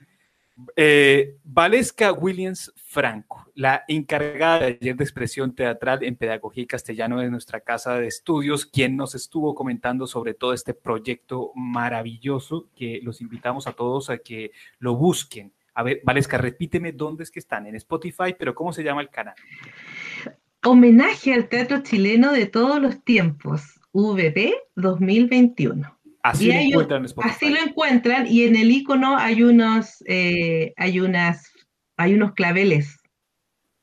Eh, 0.76 1.36
Valesca 1.44 2.12
Williams 2.12 2.74
Franco, 2.76 3.46
la 3.54 3.84
encargada 3.88 4.60
de 4.60 4.66
ayer 4.66 4.94
de 4.94 5.04
expresión 5.04 5.54
teatral 5.54 6.04
en 6.04 6.16
Pedagogía 6.16 6.64
y 6.64 6.66
Castellano 6.66 7.20
de 7.20 7.30
nuestra 7.30 7.60
casa 7.60 7.98
de 7.98 8.06
estudios, 8.06 8.66
quien 8.66 8.94
nos 8.94 9.14
estuvo 9.14 9.54
comentando 9.54 10.06
sobre 10.06 10.34
todo 10.34 10.52
este 10.52 10.74
proyecto 10.74 11.52
maravilloso 11.54 12.68
que 12.76 13.00
los 13.02 13.22
invitamos 13.22 13.66
a 13.66 13.72
todos 13.72 14.10
a 14.10 14.18
que 14.18 14.52
lo 14.78 14.94
busquen. 14.94 15.52
A 15.72 15.82
ver, 15.82 16.02
Valesca, 16.04 16.36
repíteme 16.36 16.92
dónde 16.92 17.22
es 17.22 17.30
que 17.30 17.38
están, 17.38 17.66
en 17.66 17.76
Spotify, 17.76 18.34
pero 18.38 18.54
¿cómo 18.54 18.74
se 18.74 18.84
llama 18.84 19.00
el 19.00 19.08
canal? 19.08 19.34
Homenaje 20.64 21.34
al 21.34 21.48
teatro 21.48 21.82
chileno 21.82 22.32
de 22.32 22.46
todos 22.46 22.80
los 22.80 23.02
tiempos, 23.04 23.80
VP 23.92 24.54
2021. 24.76 25.98
Así 26.22 26.46
lo 26.46 26.54
encuentran 26.54 27.06
Así 27.24 27.50
lo 27.50 27.60
encuentran 27.60 28.26
y 28.28 28.44
en 28.44 28.54
el 28.54 28.70
icono 28.70 29.16
hay 29.16 29.42
unos, 29.42 30.04
eh, 30.06 30.72
hay 30.76 31.00
unas, 31.00 31.52
hay 31.96 32.14
unos 32.14 32.32
claveles 32.34 33.00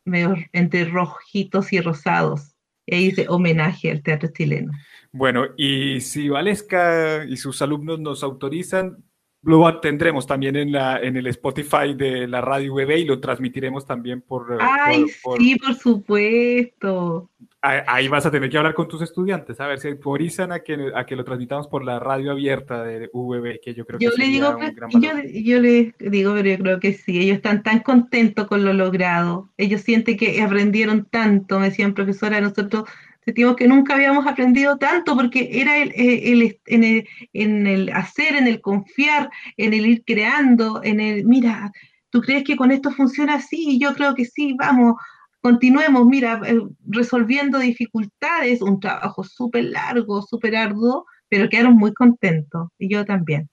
medio 0.06 0.36
entre 0.54 0.86
rojitos 0.86 1.74
y 1.74 1.82
rosados. 1.82 2.56
Y 2.86 2.96
ahí 2.96 3.06
dice 3.10 3.26
homenaje 3.30 3.92
al 3.92 4.02
teatro 4.02 4.30
chileno. 4.34 4.72
Bueno, 5.12 5.48
y 5.58 6.02
si 6.02 6.30
Valesca 6.30 7.26
y 7.26 7.38
sus 7.38 7.62
alumnos 7.62 8.00
nos 8.00 8.24
autorizan, 8.24 9.04
lo 9.42 9.80
tendremos 9.80 10.28
también 10.28 10.56
en, 10.56 10.72
la, 10.72 11.00
en 11.00 11.16
el 11.16 11.28
Spotify 11.28 11.94
de 11.96 12.28
la 12.28 12.42
radio 12.42 12.74
UBB 12.74 12.98
y 12.98 13.06
lo 13.06 13.20
transmitiremos 13.20 13.86
también 13.86 14.22
por... 14.22 14.54
Eh, 14.54 14.58
Ay, 14.60 15.06
sí, 15.08 15.56
por 15.56 15.76
supuesto. 15.76 17.30
Ahí 17.62 18.08
vas 18.08 18.26
a 18.26 18.32
tener 18.32 18.50
que 18.50 18.58
hablar 18.58 18.74
con 18.74 18.88
tus 18.88 19.02
estudiantes, 19.02 19.60
a 19.60 19.68
ver 19.68 19.80
si 19.80 19.90
autorizan 19.90 20.54
a 20.54 20.60
que, 20.60 20.92
a 20.96 21.06
que 21.06 21.18
lo 21.18 21.26
transmitamos 21.26 21.68
por 21.68 21.84
la 21.84 22.00
radio 22.00 22.32
abierta 22.32 22.84
de 22.84 23.10
UBB, 23.12 23.60
que 23.62 23.74
yo 23.74 23.86
creo 23.86 24.00
que 24.00 24.06
yo 24.06 24.12
le 24.16 24.26
digo, 24.28 24.50
un 24.50 24.74
gran 24.74 24.90
yo, 24.92 25.12
yo 25.30 25.60
les 25.60 25.94
digo, 25.98 26.34
pero 26.36 26.50
yo 26.50 26.58
creo 26.58 26.80
que 26.80 26.94
sí, 26.94 27.20
ellos 27.20 27.36
están 27.36 27.62
tan 27.62 27.80
contentos 27.80 28.48
con 28.48 28.64
lo 28.64 28.72
logrado, 28.72 29.50
ellos 29.58 29.82
sienten 29.82 30.16
que 30.16 30.42
aprendieron 30.42 31.04
tanto, 31.04 31.60
me 31.60 31.66
decían 31.66 31.94
profesora, 31.94 32.40
nosotros 32.40 32.86
sentimos 33.22 33.56
que 33.56 33.68
nunca 33.68 33.96
habíamos 33.96 34.26
aprendido 34.26 34.78
tanto 34.78 35.16
porque 35.16 35.50
era 35.54 35.78
el, 35.78 35.90
eh, 35.92 36.32
el, 36.32 36.60
en, 36.66 36.84
el, 36.84 37.08
en 37.34 37.68
el 37.68 37.90
hacer, 37.90 38.36
en 38.36 38.48
el 38.48 38.62
confiar, 38.62 39.30
en 39.58 39.74
el 39.74 39.86
ir 39.86 40.04
creando, 40.06 40.82
en 40.84 41.00
el, 41.00 41.26
mira, 41.26 41.72
¿tú 42.10 42.22
crees 42.22 42.44
que 42.44 42.56
con 42.56 42.72
esto 42.72 42.92
funciona 42.92 43.36
así? 43.36 43.80
Yo 43.80 43.94
creo 43.94 44.16
que 44.16 44.26
sí, 44.26 44.56
vamos, 44.58 44.96
continuemos, 45.42 46.06
mira, 46.06 46.42
eh, 46.46 46.60
resolviendo 46.88 47.60
dificultades, 47.60 48.62
un 48.62 48.80
trabajo 48.80 49.24
súper 49.24 49.66
largo, 49.66 50.22
súper 50.22 50.56
arduo, 50.56 51.06
pero 51.28 51.50
quedaron 51.50 51.76
muy 51.76 51.94
contentos, 51.94 52.70
y 52.78 52.90
yo 52.90 53.06
también. 53.06 53.50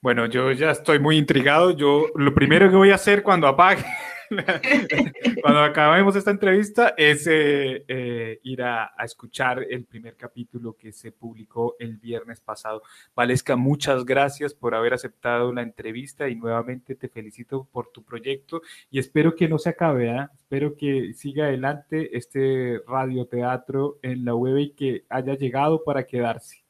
Bueno, 0.00 0.26
yo 0.26 0.52
ya 0.52 0.70
estoy 0.70 1.00
muy 1.00 1.18
intrigado. 1.18 1.72
Yo 1.72 2.06
lo 2.14 2.32
primero 2.32 2.70
que 2.70 2.76
voy 2.76 2.90
a 2.92 2.94
hacer 2.94 3.24
cuando 3.24 3.48
apague 3.48 3.84
cuando 5.42 5.60
acabemos 5.60 6.16
esta 6.16 6.30
entrevista 6.30 6.94
es 6.96 7.26
eh, 7.30 8.40
ir 8.42 8.62
a, 8.62 8.92
escuchar 9.04 9.64
el 9.68 9.84
primer 9.84 10.16
capítulo 10.16 10.76
que 10.76 10.92
se 10.92 11.12
publicó 11.12 11.76
el 11.78 11.96
viernes 11.96 12.40
pasado. 12.40 12.82
Valesca, 13.14 13.56
muchas 13.56 14.04
gracias 14.04 14.54
por 14.54 14.74
haber 14.74 14.94
aceptado 14.94 15.52
la 15.52 15.62
entrevista 15.62 16.28
y 16.28 16.36
nuevamente 16.36 16.94
te 16.94 17.08
felicito 17.08 17.66
por 17.70 17.90
tu 17.90 18.02
proyecto 18.02 18.62
y 18.90 18.98
espero 18.98 19.34
que 19.34 19.48
no 19.48 19.58
se 19.58 19.70
acabe, 19.70 20.10
¿ah? 20.10 20.30
espero 20.34 20.76
que 20.76 21.12
siga 21.14 21.46
adelante 21.46 22.16
este 22.16 22.80
radioteatro 22.86 23.98
en 24.02 24.24
la 24.24 24.34
web 24.34 24.58
y 24.58 24.70
que 24.70 25.04
haya 25.08 25.34
llegado 25.34 25.84
para 25.84 26.04
quedarse. 26.04 26.67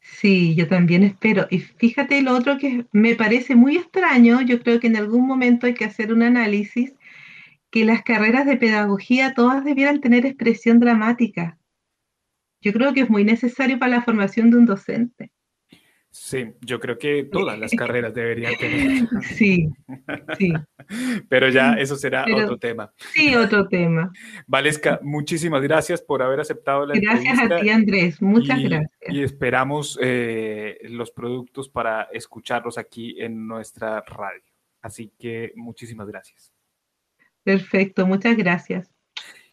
Sí, 0.00 0.54
yo 0.54 0.68
también 0.68 1.02
espero. 1.02 1.46
Y 1.50 1.60
fíjate 1.60 2.22
lo 2.22 2.34
otro 2.34 2.58
que 2.58 2.86
me 2.92 3.14
parece 3.14 3.54
muy 3.54 3.76
extraño, 3.76 4.40
yo 4.42 4.60
creo 4.60 4.80
que 4.80 4.86
en 4.88 4.96
algún 4.96 5.26
momento 5.26 5.66
hay 5.66 5.74
que 5.74 5.84
hacer 5.84 6.12
un 6.12 6.22
análisis, 6.22 6.94
que 7.70 7.84
las 7.84 8.02
carreras 8.02 8.46
de 8.46 8.56
pedagogía 8.56 9.34
todas 9.34 9.64
debieran 9.64 10.00
tener 10.00 10.26
expresión 10.26 10.80
dramática. 10.80 11.58
Yo 12.60 12.72
creo 12.72 12.92
que 12.92 13.02
es 13.02 13.10
muy 13.10 13.24
necesario 13.24 13.78
para 13.78 13.92
la 13.96 14.02
formación 14.02 14.50
de 14.50 14.58
un 14.58 14.66
docente. 14.66 15.32
Sí, 16.12 16.54
yo 16.60 16.80
creo 16.80 16.98
que 16.98 17.24
todas 17.24 17.58
las 17.58 17.70
carreras 17.76 18.12
deberían 18.12 18.56
tener. 18.56 19.08
Sí, 19.22 19.68
sí. 20.38 20.52
Pero 21.28 21.48
ya 21.48 21.74
eso 21.74 21.96
será 21.96 22.24
otro 22.34 22.58
tema. 22.58 22.92
Sí, 23.14 23.34
otro 23.36 23.68
tema. 23.68 24.10
Valesca, 24.46 24.98
muchísimas 25.02 25.62
gracias 25.62 26.02
por 26.02 26.22
haber 26.22 26.40
aceptado 26.40 26.84
la 26.84 26.94
gracias 26.94 27.36
Gracias 27.36 27.52
a 27.52 27.62
ti, 27.62 27.70
Andrés. 27.70 28.22
Muchas 28.22 28.60
gracias. 28.60 28.90
Y 29.08 29.22
esperamos 29.22 29.98
eh, 30.02 30.78
los 30.84 31.12
productos 31.12 31.68
para 31.68 32.08
escucharlos 32.12 32.76
aquí 32.76 33.20
en 33.20 33.46
nuestra 33.46 34.00
radio. 34.00 34.42
Así 34.82 35.12
que 35.18 35.52
muchísimas 35.54 36.08
gracias. 36.08 36.52
Perfecto, 37.44 38.06
muchas 38.06 38.36
gracias. 38.36 38.90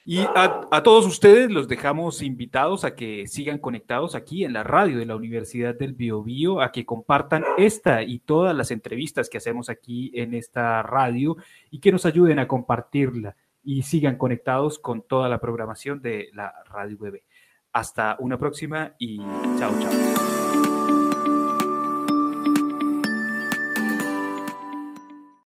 Y 0.10 0.22
a, 0.22 0.84
todos 0.84 1.06
ustedes 1.06 1.52
los 1.52 1.68
dejamos 1.68 2.22
invitados 2.22 2.86
a 2.86 2.96
que 2.96 3.28
sigan 3.28 3.58
conectados 3.58 4.16
aquí 4.16 4.46
en 4.46 4.54
la 4.54 4.64
radio 4.64 5.00
de 5.00 5.06
la 5.06 5.18
Universidad 5.18 5.76
del 5.76 5.96
Biobío, 5.96 6.62
a 6.62 6.72
que 6.72 6.86
compartan 6.86 7.44
esta 7.58 8.04
y 8.04 8.20
todas 8.20 8.56
las 8.56 8.72
entrevistas 8.72 9.28
que 9.28 9.40
hacemos 9.40 9.68
aquí 9.68 10.14
en 10.14 10.34
esta 10.34 10.82
radio 10.82 11.36
y 11.72 11.82
que 11.82 11.92
nos 11.92 12.06
ayuden 12.06 12.40
a 12.40 12.48
compartirla 12.48 13.36
y 13.66 13.82
sigan 13.84 14.16
conectados 14.16 14.80
con 14.80 15.02
toda 15.02 15.28
la 15.28 15.42
programación 15.42 16.02
de 16.02 16.30
la 16.32 16.54
radio 16.70 16.96
web. 17.00 17.22
Hasta 17.74 18.16
una 18.20 18.38
próxima 18.38 18.94
y 18.98 19.18
chao, 19.60 19.74
chao. 19.78 20.37